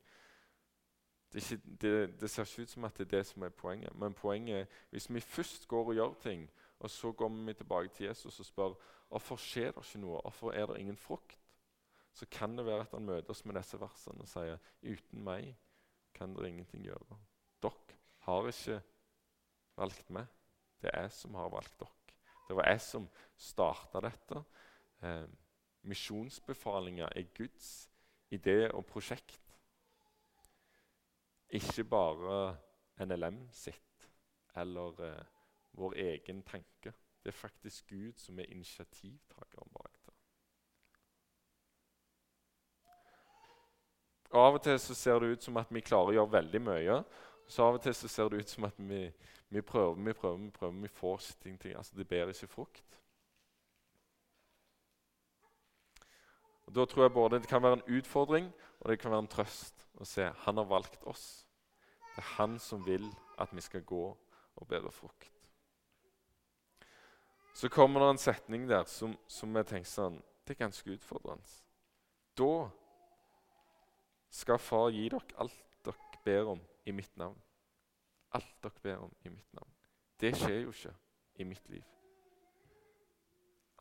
Det, 1.33 1.43
ikke, 1.43 1.77
det, 1.81 2.21
det 2.21 2.31
ser 2.31 2.49
ikke 2.49 2.63
ut 2.63 2.71
som 2.71 2.85
at 2.89 2.97
det 2.97 3.07
er 3.07 3.19
det 3.19 3.27
som 3.27 3.43
er 3.43 3.53
poenget. 3.53 3.95
Men 3.95 4.17
poenget 4.17 4.61
er 4.61 4.81
hvis 4.91 5.11
vi 5.13 5.21
først 5.21 5.69
går 5.69 5.93
og 5.93 5.95
gjør 5.95 6.15
ting, 6.23 6.49
og 6.81 6.91
så 6.91 7.13
kommer 7.13 7.45
vi 7.47 7.55
tilbake 7.55 7.89
til 7.89 8.07
Jesus 8.07 8.41
og 8.41 8.47
spør 8.47 8.75
hvorfor 9.09 9.37
skjer 9.37 9.73
det 9.77 9.85
ikke 9.85 10.01
noe, 10.03 10.21
hvorfor 10.25 10.53
er 10.53 10.67
det 10.67 10.81
ingen 10.81 10.97
frukt. 10.97 11.39
Så 12.13 12.27
kan 12.31 12.57
det 12.59 12.67
være 12.67 12.81
at 12.81 12.93
han 12.93 13.05
møter 13.05 13.31
oss 13.31 13.45
med 13.45 13.57
disse 13.57 13.81
versene 13.81 14.25
og 14.25 14.29
sier 14.29 14.59
uten 14.83 15.25
meg 15.25 15.55
kan 16.17 16.35
dere 16.37 16.49
ingenting 16.49 16.85
gjøre. 16.85 17.19
Dere 17.63 17.97
har 18.27 18.49
ikke 18.49 18.81
valgt 19.77 20.11
meg. 20.11 20.29
Det 20.83 20.91
er 20.93 21.07
jeg 21.07 21.13
som 21.17 21.35
har 21.35 21.53
valgt 21.53 21.81
dere. 21.81 22.02
Det 22.53 22.57
var 22.59 22.67
jeg 22.69 22.81
som 22.85 23.05
starta 23.41 24.01
dette. 24.05 24.43
Eh, 25.01 25.25
misjonsbefalinger 25.89 27.09
er 27.17 27.31
Guds 27.33 27.89
idé 28.29 28.67
og 28.69 28.85
prosjekt. 28.85 29.41
Ikke 31.49 31.85
bare 31.89 32.59
NLM 33.01 33.47
sitt 33.57 34.05
eller 34.61 35.01
eh, 35.01 35.25
vår 35.81 35.97
egen 35.97 36.43
tanke. 36.43 36.93
Det 37.25 37.33
er 37.33 37.41
faktisk 37.41 37.89
Gud 37.89 38.21
som 38.21 38.39
er 38.39 38.53
initiativtakeren 38.53 39.73
bak 39.73 39.97
det. 40.05 40.15
Av 44.37 44.61
og 44.61 44.61
til 44.69 44.77
så 44.77 44.95
ser 44.95 45.25
det 45.25 45.33
ut 45.39 45.49
som 45.49 45.57
at 45.57 45.73
vi 45.73 45.81
klarer 45.81 46.13
å 46.13 46.19
gjøre 46.21 46.37
veldig 46.37 46.67
mye. 46.69 47.01
Så 47.49 47.63
av 47.63 47.77
og 47.77 47.83
til 47.83 47.95
så 47.95 48.09
ser 48.09 48.29
det 48.29 48.43
ut 48.43 48.49
som 48.49 48.65
at 48.65 48.79
vi, 48.79 49.05
vi 49.49 49.61
prøver, 49.61 49.95
vi 49.95 50.13
prøver, 50.13 50.37
vi 50.37 50.51
prøver, 50.51 50.81
vi 50.83 50.89
får 50.89 51.21
ting 51.43 51.61
til. 51.61 51.77
Altså, 51.77 51.97
det 51.97 52.09
bærer 52.09 52.29
ikke 52.29 52.47
frukt. 52.47 52.99
Og 56.67 56.75
Da 56.75 56.85
tror 56.85 57.03
jeg 57.03 57.13
både 57.13 57.41
det 57.41 57.49
kan 57.49 57.63
være 57.63 57.73
en 57.81 57.99
utfordring 57.99 58.53
og 58.81 58.91
det 58.91 58.99
kan 58.99 59.11
være 59.11 59.25
en 59.27 59.29
trøst 59.29 59.87
å 60.01 60.05
se 60.09 60.31
han 60.45 60.57
har 60.57 60.65
valgt 60.65 61.05
oss. 61.07 61.47
Det 62.13 62.23
er 62.23 62.35
han 62.37 62.59
som 62.59 62.87
vil 62.87 63.05
at 63.39 63.53
vi 63.53 63.61
skal 63.61 63.85
gå 63.85 64.05
og 64.57 64.69
bære 64.69 64.91
frukt. 64.93 65.29
Så 67.55 67.69
kommer 67.69 68.01
det 68.01 68.11
en 68.11 68.19
setning 68.19 68.69
der 68.69 68.85
som, 68.89 69.17
som 69.29 69.57
jeg 69.57 69.69
tenker 69.69 69.91
sånn 69.91 70.23
Det 70.43 70.57
er 70.57 70.65
ganske 70.65 70.91
utfordrende. 70.91 71.45
Da 72.35 72.71
skal 74.33 74.59
Far 74.59 74.89
gi 74.91 75.05
dere 75.13 75.39
alt 75.39 75.59
dere 75.85 76.23
ber 76.25 76.55
om 76.57 76.63
i 76.85 76.93
mitt 76.93 77.17
navn. 77.17 77.39
Alt 78.33 78.55
dere 78.63 78.83
ber 78.83 78.97
om 79.07 79.15
i 79.25 79.29
mitt 79.29 79.55
navn. 79.55 79.73
Det 80.21 80.35
skjer 80.37 80.63
jo 80.63 80.71
ikke 80.75 80.95
i 81.35 81.45
mitt 81.45 81.69
liv. 81.69 81.85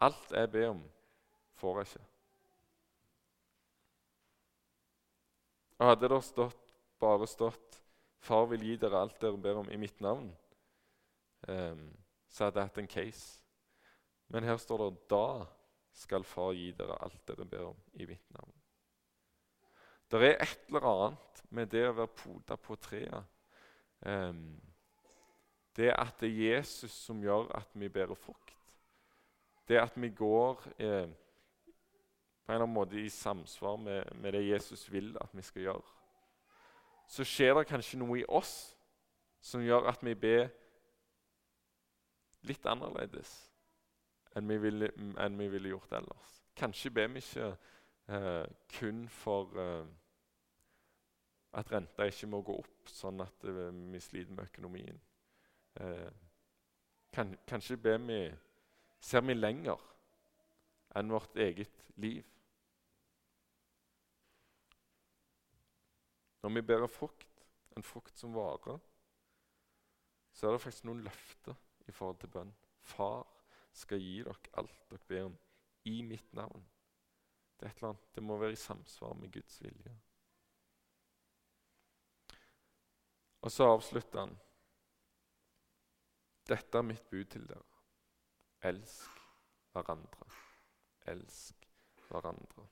Alt 0.02 0.32
jeg 0.34 0.52
ber 0.52 0.70
om, 0.70 0.82
får 1.62 1.78
jeg 1.80 1.88
ikke. 1.88 2.08
Og 5.78 5.88
Hadde 5.88 6.10
det 6.10 6.24
stått, 6.24 6.74
bare 7.00 7.28
stått 7.28 7.82
'Far 8.22 8.46
vil 8.46 8.62
gi 8.62 8.76
dere 8.78 9.00
alt 9.02 9.22
dere 9.22 9.38
ber 9.38 9.58
om 9.64 9.70
i 9.74 9.78
mitt 9.82 10.02
navn', 10.02 10.30
um, 11.48 11.88
så 12.30 12.46
hadde 12.46 12.60
jeg 12.60 12.68
hatt 12.70 12.78
en 12.78 12.88
case. 12.88 13.42
Men 14.28 14.44
her 14.44 14.58
står 14.58 14.78
det 14.78 15.10
'da 15.10 15.46
skal 15.92 16.24
Far 16.24 16.54
gi 16.54 16.72
dere 16.72 17.02
alt 17.02 17.28
dere 17.28 17.46
ber 17.46 17.66
om 17.66 17.80
i 17.94 18.06
mitt 18.06 18.30
navn'. 18.30 18.61
Det 20.12 20.19
er 20.28 20.41
et 20.43 20.67
eller 20.67 20.88
annet 20.89 21.43
med 21.50 21.71
det 21.71 21.86
å 21.88 21.95
være 21.95 22.15
poda 22.15 22.58
på 22.60 22.76
treet. 22.76 23.24
Um, 24.02 24.60
det 25.76 25.93
at 25.95 26.17
det 26.19 26.28
er 26.28 26.56
Jesus 26.56 26.91
som 26.91 27.21
gjør 27.24 27.52
at 27.56 27.69
vi 27.74 27.89
bærer 27.89 28.15
frukt. 28.15 28.58
Det 29.67 29.80
at 29.80 29.95
vi 29.95 30.10
går 30.10 30.63
eh, 30.80 31.08
på 32.43 32.52
en 32.52 32.56
eller 32.56 32.65
annen 32.65 32.74
måte 32.74 33.00
i 33.00 33.10
samsvar 33.10 33.78
med, 33.78 34.15
med, 34.15 34.34
det 34.34 34.50
Jesus 34.50 34.91
vil 34.91 35.17
at 35.21 35.30
vi 35.34 35.41
skal 35.41 35.62
gjøre. 35.62 35.93
Så 37.08 37.24
skjer 37.24 37.54
det 37.56 37.67
kanskje 37.69 38.00
noe 38.00 38.19
i 38.19 38.26
oss 38.28 38.76
som 39.41 39.63
gjør 39.63 39.88
at 39.91 40.04
vi 40.04 40.15
ber 40.15 40.50
litt 42.50 42.65
annerledes 42.65 43.32
enn 44.36 44.47
vi 44.50 44.58
ville, 44.58 44.91
enn 45.19 45.39
vi 45.39 45.47
ville 45.52 45.71
gjort 45.71 45.95
ellers. 46.02 46.38
Kanskje 46.56 46.91
ber 46.91 47.08
vi 47.13 47.24
ikke 47.24 47.50
eh, 48.12 48.45
kun 48.76 49.06
for 49.10 49.60
eh, 49.60 49.88
at 51.54 51.72
renta 51.72 52.08
ikke 52.08 52.30
må 52.32 52.42
gå 52.48 52.56
opp, 52.62 52.90
sånn 52.90 53.24
at 53.24 53.48
eh, 53.48 53.72
vi 53.92 54.00
sliter 54.04 54.36
med 54.36 54.48
økonomien. 54.52 55.00
Eh, 55.84 56.12
kan, 57.12 57.34
kanskje 57.48 57.78
vi, 57.84 58.20
ser 59.04 59.26
vi 59.28 59.36
lenger 59.36 59.82
enn 60.96 61.12
vårt 61.12 61.36
eget 61.40 61.84
liv. 62.00 62.28
Når 66.42 66.56
vi 66.56 66.64
bærer 66.66 66.90
frukt, 66.90 67.46
en 67.78 67.86
frukt 67.86 68.18
som 68.18 68.34
varer, 68.36 68.80
så 70.34 70.48
er 70.48 70.56
det 70.56 70.64
faktisk 70.64 70.88
noen 70.88 71.04
løfter 71.06 71.56
i 71.88 71.94
forhold 71.94 72.20
til 72.22 72.32
bønn. 72.34 72.54
Far, 72.82 73.28
skal 73.72 74.02
gi 74.04 74.18
dere 74.26 74.36
alt 74.60 74.88
dere 74.90 75.08
ber 75.08 75.28
om, 75.30 75.36
i 75.88 76.02
mitt 76.04 76.34
navn. 76.36 76.64
Det, 77.60 77.68
er 77.68 77.70
et 77.70 77.78
eller 77.78 77.92
annet, 77.92 78.08
det 78.16 78.24
må 78.24 78.38
være 78.42 78.56
i 78.56 78.60
samsvar 78.60 79.14
med 79.20 79.32
Guds 79.32 79.62
vilje. 79.64 79.94
Og 83.41 83.51
så 83.51 83.67
avslutter 83.73 84.19
han. 84.19 84.36
Dette 86.49 86.77
er 86.77 86.86
mitt 86.86 87.04
bud 87.10 87.25
til 87.32 87.47
dere. 87.49 87.82
Elsk 88.69 89.21
hverandre. 89.73 90.27
Elsk 91.10 91.67
hverandre. 92.10 92.67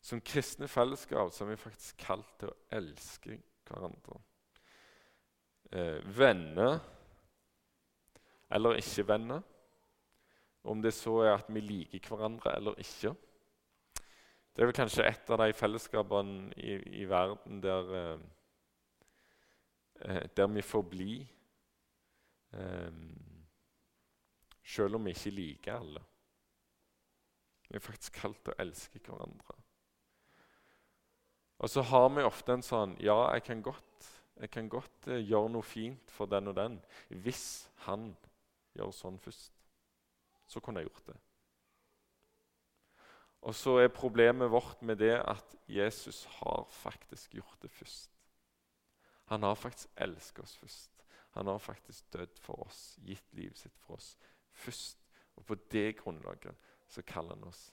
Som 0.00 0.22
kristne 0.24 0.68
fellesskap 0.70 1.32
så 1.34 1.44
er 1.44 1.50
vi 1.52 1.60
faktisk 1.60 1.98
kalt 2.04 2.30
til 2.40 2.52
å 2.52 2.58
elske 2.78 3.40
hverandre. 3.68 4.20
Eh, 5.72 5.98
venner 6.16 6.78
eller 8.54 8.78
ikke 8.80 9.06
venner. 9.08 9.42
Om 10.68 10.82
det 10.82 10.94
så 10.94 11.18
er 11.24 11.34
at 11.34 11.50
vi 11.52 11.60
liker 11.64 12.08
hverandre 12.08 12.54
eller 12.56 12.78
ikke. 12.80 13.14
Det 14.58 14.64
er 14.64 14.72
vel 14.72 14.74
kanskje 14.74 15.04
et 15.06 15.28
av 15.30 15.38
de 15.38 15.54
fellesskapene 15.54 16.48
i, 16.58 16.72
i 16.98 17.04
verden 17.06 17.60
der, 17.62 17.90
eh, 17.94 18.22
eh 20.02 20.24
der 20.34 20.48
vi 20.50 20.64
får 20.66 20.82
bli. 20.82 21.14
Eh, 22.58 22.96
selv 24.64 24.98
om 24.98 25.06
vi 25.06 25.14
ikke 25.14 25.30
liker 25.30 25.76
alle. 25.76 26.02
Vi 27.68 27.76
er 27.76 27.86
faktisk 27.86 28.18
kalt 28.18 28.42
til 28.42 28.56
å 28.56 28.58
elske 28.66 28.98
hverandre. 28.98 29.54
Og 31.58 31.70
så 31.70 31.86
har 31.92 32.10
vi 32.16 32.26
ofte 32.26 32.58
en 32.58 32.66
sånn 32.66 32.96
Ja, 32.98 33.30
jeg 33.36 33.46
kan 33.46 33.62
godt, 33.62 34.10
jeg 34.40 34.50
kan 34.50 34.68
godt 34.68 35.06
eh, 35.06 35.22
gjøre 35.22 35.54
noe 35.54 35.62
fint 35.62 36.10
for 36.10 36.26
den 36.26 36.50
og 36.50 36.58
den 36.58 36.80
hvis 37.14 37.68
han 37.86 38.10
gjør 38.74 38.90
sånn 38.90 39.22
først. 39.22 39.54
Så 40.50 40.58
kunne 40.58 40.82
jeg 40.82 40.90
gjort 40.90 41.14
det. 41.14 41.20
Og 43.46 43.54
så 43.54 43.76
er 43.78 43.92
problemet 43.94 44.50
vårt 44.50 44.82
med 44.82 44.98
det 44.98 45.14
at 45.20 45.54
Jesus 45.68 46.24
har 46.40 46.66
faktisk 46.70 47.34
gjort 47.38 47.62
det 47.62 47.70
først. 47.70 48.10
Han 49.28 49.42
har 49.42 49.54
faktisk 49.54 49.88
elsket 49.96 50.44
oss 50.44 50.56
først. 50.56 51.04
Han 51.36 51.46
har 51.46 51.58
faktisk 51.58 52.12
dødd 52.12 52.40
for 52.40 52.66
oss, 52.66 52.98
gitt 53.04 53.34
livet 53.36 53.58
sitt 53.58 53.76
for 53.78 53.98
oss 53.98 54.16
først. 54.52 54.98
Og 55.36 55.44
på 55.46 55.54
det 55.70 55.96
grunnlaget 56.00 56.56
så 56.88 57.04
kaller 57.06 57.36
han 57.36 57.48
oss 57.50 57.68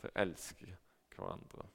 til 0.00 0.08
å 0.08 0.18
elske 0.22 0.70
hverandre. 1.12 1.66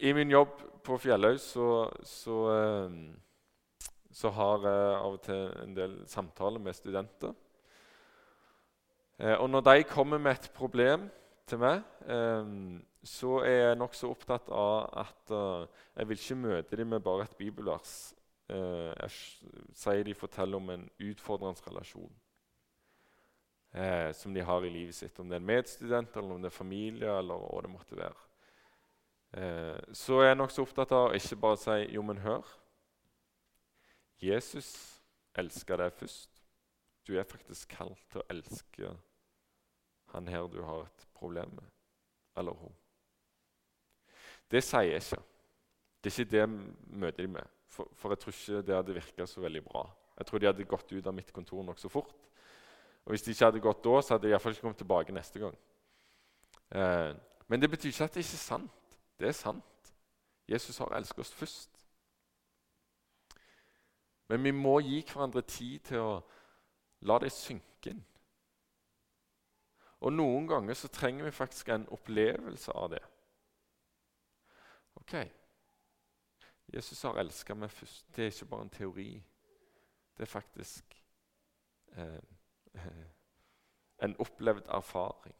I 0.00 0.12
min 0.16 0.32
jobb 0.32 0.52
på 0.84 0.96
Fjellhaug 0.98 1.38
så, 1.40 1.66
så, 2.08 2.36
eh, 2.54 2.92
så, 4.10 4.30
har 4.32 4.64
jeg 4.64 4.92
av 4.96 5.16
og 5.16 5.22
til 5.26 5.50
en 5.60 5.74
del 5.76 5.96
samtaler 6.08 6.62
med 6.62 6.76
studenter. 6.76 7.34
Eh, 9.20 9.36
og 9.36 9.50
når 9.52 9.66
de 9.68 9.84
kommer 9.84 10.18
med 10.18 10.32
et 10.38 10.50
problem 10.56 11.10
til 11.46 11.60
meg, 11.60 11.82
eh, 12.08 12.54
så 13.04 13.36
er 13.44 13.58
jeg 13.58 13.80
nokså 13.80 14.08
opptatt 14.10 14.48
av 14.52 14.88
at 15.04 15.36
jeg 15.96 16.08
vil 16.08 16.18
ikke 16.18 16.40
møte 16.40 16.76
dem 16.76 16.90
med 16.92 17.00
bare 17.00 17.24
et 17.24 17.36
bibelvers. 17.38 18.14
Jeg 18.50 19.12
sier 19.78 20.02
de 20.04 20.14
forteller 20.14 20.58
om 20.58 20.72
en 20.74 20.82
utfordrende 21.06 21.62
relasjon 21.64 22.10
eh, 23.74 24.12
som 24.12 24.34
de 24.34 24.40
har 24.40 24.64
i 24.64 24.70
livet 24.70 24.94
sitt. 24.94 25.18
Om 25.18 25.28
det 25.28 25.38
er 25.38 25.42
en 25.42 25.46
medstudent, 25.46 26.16
eller 26.16 26.34
om 26.34 26.42
det 26.42 26.50
er 26.50 26.56
familie, 26.56 27.18
eller 27.18 27.40
hva 27.40 27.62
det 27.64 27.72
måtte 27.72 27.98
være. 27.98 28.26
Eh, 29.40 29.94
så 29.94 30.20
er 30.20 30.30
jeg 30.30 30.40
nokså 30.40 30.66
opptatt 30.66 30.94
av 30.96 31.10
å 31.10 31.14
ikke 31.14 31.40
bare 31.40 31.60
si 31.60 31.78
'jo, 31.94 32.02
men 32.02 32.18
hør'. 32.18 32.56
Jesus 34.20 35.00
elsker 35.34 35.76
deg 35.76 35.92
først. 35.92 36.30
Du 37.06 37.18
er 37.18 37.24
faktisk 37.24 37.68
kalt 37.68 38.02
til 38.10 38.20
å 38.20 38.28
elske 38.30 38.96
han 40.12 40.28
her 40.28 40.46
du 40.50 40.60
har 40.64 40.84
et 40.84 41.06
problem 41.14 41.52
med, 41.54 41.66
eller 42.36 42.52
hun. 42.52 42.74
Det 44.50 44.62
sier 44.64 44.88
jeg 44.88 45.02
ikke. 45.02 45.22
Det 46.00 46.10
er 46.10 46.18
ikke 46.18 46.30
det 46.30 46.40
jeg 46.40 46.50
møter 47.02 47.22
de 47.22 47.32
med. 47.36 47.56
For, 47.70 47.88
for 47.94 48.10
jeg 48.10 48.18
tror 48.18 48.34
ikke 48.34 48.62
det 48.66 48.74
hadde 48.74 48.96
virka 48.96 49.26
så 49.26 49.40
veldig 49.40 49.62
bra. 49.64 49.84
Jeg 50.18 50.26
tror 50.26 50.38
de 50.38 50.48
hadde 50.48 50.66
gått 50.68 50.92
ut 50.92 51.06
av 51.06 51.14
mitt 51.14 51.32
kontor 51.32 51.62
nokså 51.64 51.88
fort. 51.88 52.14
Og 53.04 53.12
Hvis 53.12 53.22
de 53.22 53.30
ikke 53.30 53.44
hadde 53.44 53.62
gått 53.62 53.84
da, 53.84 54.00
så 54.02 54.14
hadde 54.14 54.26
de 54.26 54.32
iallfall 54.34 54.56
ikke 54.56 54.66
kommet 54.66 54.80
tilbake 54.82 55.14
neste 55.14 55.40
gang. 55.40 55.54
Eh, 56.70 57.12
men 57.48 57.62
det 57.62 57.70
betyr 57.70 57.88
ikke 57.88 58.04
at 58.04 58.14
det 58.14 58.24
ikke 58.24 58.36
er 58.36 58.42
sant. 58.42 58.98
Det 59.18 59.28
er 59.28 59.36
sant. 59.36 59.92
Jesus 60.50 60.78
har 60.78 60.92
elsket 60.96 61.24
oss 61.24 61.32
først. 61.34 61.70
Men 64.28 64.44
vi 64.44 64.50
må 64.54 64.76
gi 64.80 65.00
hverandre 65.06 65.42
tid 65.42 65.78
til 65.90 66.02
å 66.02 66.12
la 67.06 67.18
det 67.22 67.32
synke 67.34 67.90
inn. 67.90 68.02
Og 70.00 70.12
noen 70.12 70.46
ganger 70.48 70.74
så 70.74 70.88
trenger 70.88 71.24
vi 71.24 71.34
faktisk 71.34 71.68
en 71.68 71.88
opplevelse 71.92 72.72
av 72.72 72.90
det. 72.94 73.02
Ok, 75.00 75.14
Jesus 76.72 77.02
har 77.02 77.18
elsket 77.20 77.58
meg 77.58 77.70
først. 77.70 78.06
Det 78.16 78.24
er 78.24 78.32
ikke 78.32 78.48
bare 78.52 78.66
en 78.66 78.72
teori. 78.72 79.10
Det 80.16 80.24
er 80.24 80.30
faktisk 80.30 80.96
eh, 81.96 82.20
en 84.04 84.16
opplevd 84.18 84.68
erfaring. 84.68 85.36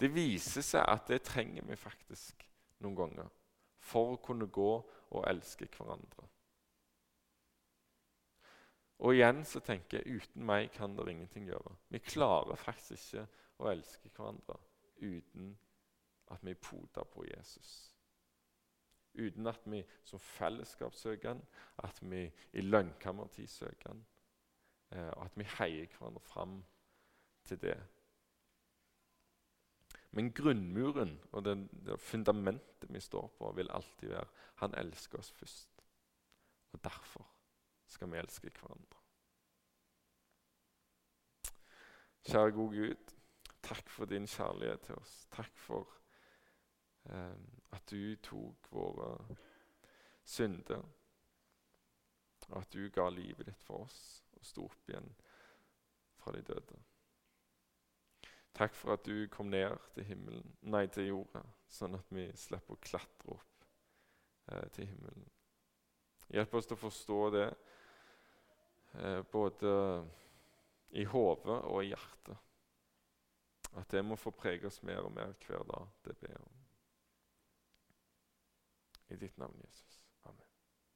Det 0.00 0.10
viser 0.14 0.64
seg 0.64 0.84
at 0.88 1.08
det 1.08 1.22
trenger 1.22 1.66
vi 1.68 1.76
faktisk 1.78 2.46
noen 2.82 2.96
ganger 2.98 3.28
for 3.84 4.14
å 4.14 4.22
kunne 4.22 4.48
gå 4.50 4.70
og 5.14 5.26
elske 5.28 5.68
hverandre. 5.76 6.26
Og 8.98 9.14
igjen 9.14 9.42
så 9.46 9.60
tenker 9.64 10.00
jeg 10.00 10.20
uten 10.20 10.44
meg 10.46 10.70
kan 10.74 10.94
dere 10.96 11.14
ingenting 11.14 11.48
gjøre. 11.48 11.74
Vi 11.90 12.00
klarer 12.04 12.58
faktisk 12.58 13.14
ikke 13.14 13.26
å 13.58 13.70
elske 13.72 14.10
hverandre 14.14 14.58
uten 15.02 15.54
at 16.32 16.44
vi 16.46 16.54
poder 16.54 17.06
på 17.10 17.26
Jesus. 17.26 17.72
Uten 19.14 19.46
at 19.46 19.66
vi 19.70 19.82
som 20.06 20.22
fellesskap 20.22 20.94
søker 20.94 21.34
han, 21.34 21.42
at 21.86 22.00
vi 22.02 22.24
i 22.52 22.64
lønnkammertid 22.64 23.50
søker 23.50 23.92
han, 23.92 24.06
eh, 24.90 25.10
og 25.10 25.26
at 25.26 25.36
vi 25.38 25.50
heier 25.58 25.90
hverandre 25.98 26.22
fram 26.22 26.56
til 27.44 27.60
det. 27.62 27.76
Men 30.14 30.32
grunnmuren 30.32 31.16
og 31.32 31.44
det, 31.44 31.56
det 31.86 32.00
fundamentet 32.00 32.90
vi 32.94 33.00
står 33.02 33.28
på, 33.38 33.52
vil 33.52 33.70
alltid 33.70 34.08
være 34.14 34.26
han 34.62 34.74
elsker 34.78 35.18
oss 35.18 35.32
først. 35.34 35.86
Og 36.72 36.84
derfor 36.84 37.33
skal 37.86 38.10
vi 38.12 38.18
elske 38.18 38.50
hverandre. 38.50 39.00
Kjære 42.24 42.54
gode 42.56 42.76
Gud, 42.80 43.14
takk 43.62 43.90
for 43.92 44.08
din 44.08 44.26
kjærlighet 44.26 44.80
til 44.86 44.96
oss. 44.96 45.26
Takk 45.30 45.58
for 45.60 45.90
eh, 47.10 47.36
at 47.72 47.90
du 47.90 48.16
tok 48.24 48.70
våre 48.72 49.36
synder, 50.24 50.82
og 52.48 52.58
at 52.62 52.72
du 52.72 52.88
ga 52.88 53.08
livet 53.12 53.46
ditt 53.46 53.62
for 53.64 53.84
oss 53.84 54.00
og 54.32 54.44
sto 54.44 54.64
opp 54.68 54.88
igjen 54.88 55.12
fra 56.20 56.32
de 56.32 56.42
døde. 56.48 56.80
Takk 58.54 58.74
for 58.78 58.94
at 58.94 59.04
du 59.04 59.26
kom 59.28 59.50
ned 59.50 59.76
til 59.94 60.06
himmelen, 60.08 60.56
nei, 60.62 60.86
til 60.86 61.10
jorda, 61.10 61.42
sånn 61.68 61.96
at 61.98 62.12
vi 62.14 62.28
slipper 62.38 62.76
å 62.76 62.84
klatre 62.84 63.34
opp 63.34 63.64
eh, 64.52 64.68
til 64.76 64.88
himmelen. 64.92 65.28
Hjelp 66.32 66.54
oss 66.54 66.68
til 66.70 66.78
å 66.78 66.84
forstå 66.86 67.18
det 67.34 67.48
både 69.32 69.70
i 70.94 71.04
hodet 71.04 71.56
og 71.66 71.80
i 71.82 71.90
hjertet. 71.90 72.36
At 73.74 73.90
det 73.90 74.04
må 74.06 74.16
få 74.16 74.30
prege 74.30 74.68
oss 74.68 74.82
mer 74.86 75.02
og 75.02 75.12
mer 75.12 75.34
hver 75.46 75.64
dag. 75.66 75.88
Det 76.06 76.16
ber 76.20 76.36
om. 76.38 76.52
I 79.10 79.18
ditt 79.18 79.38
navn, 79.38 79.58
Jesus. 79.66 80.03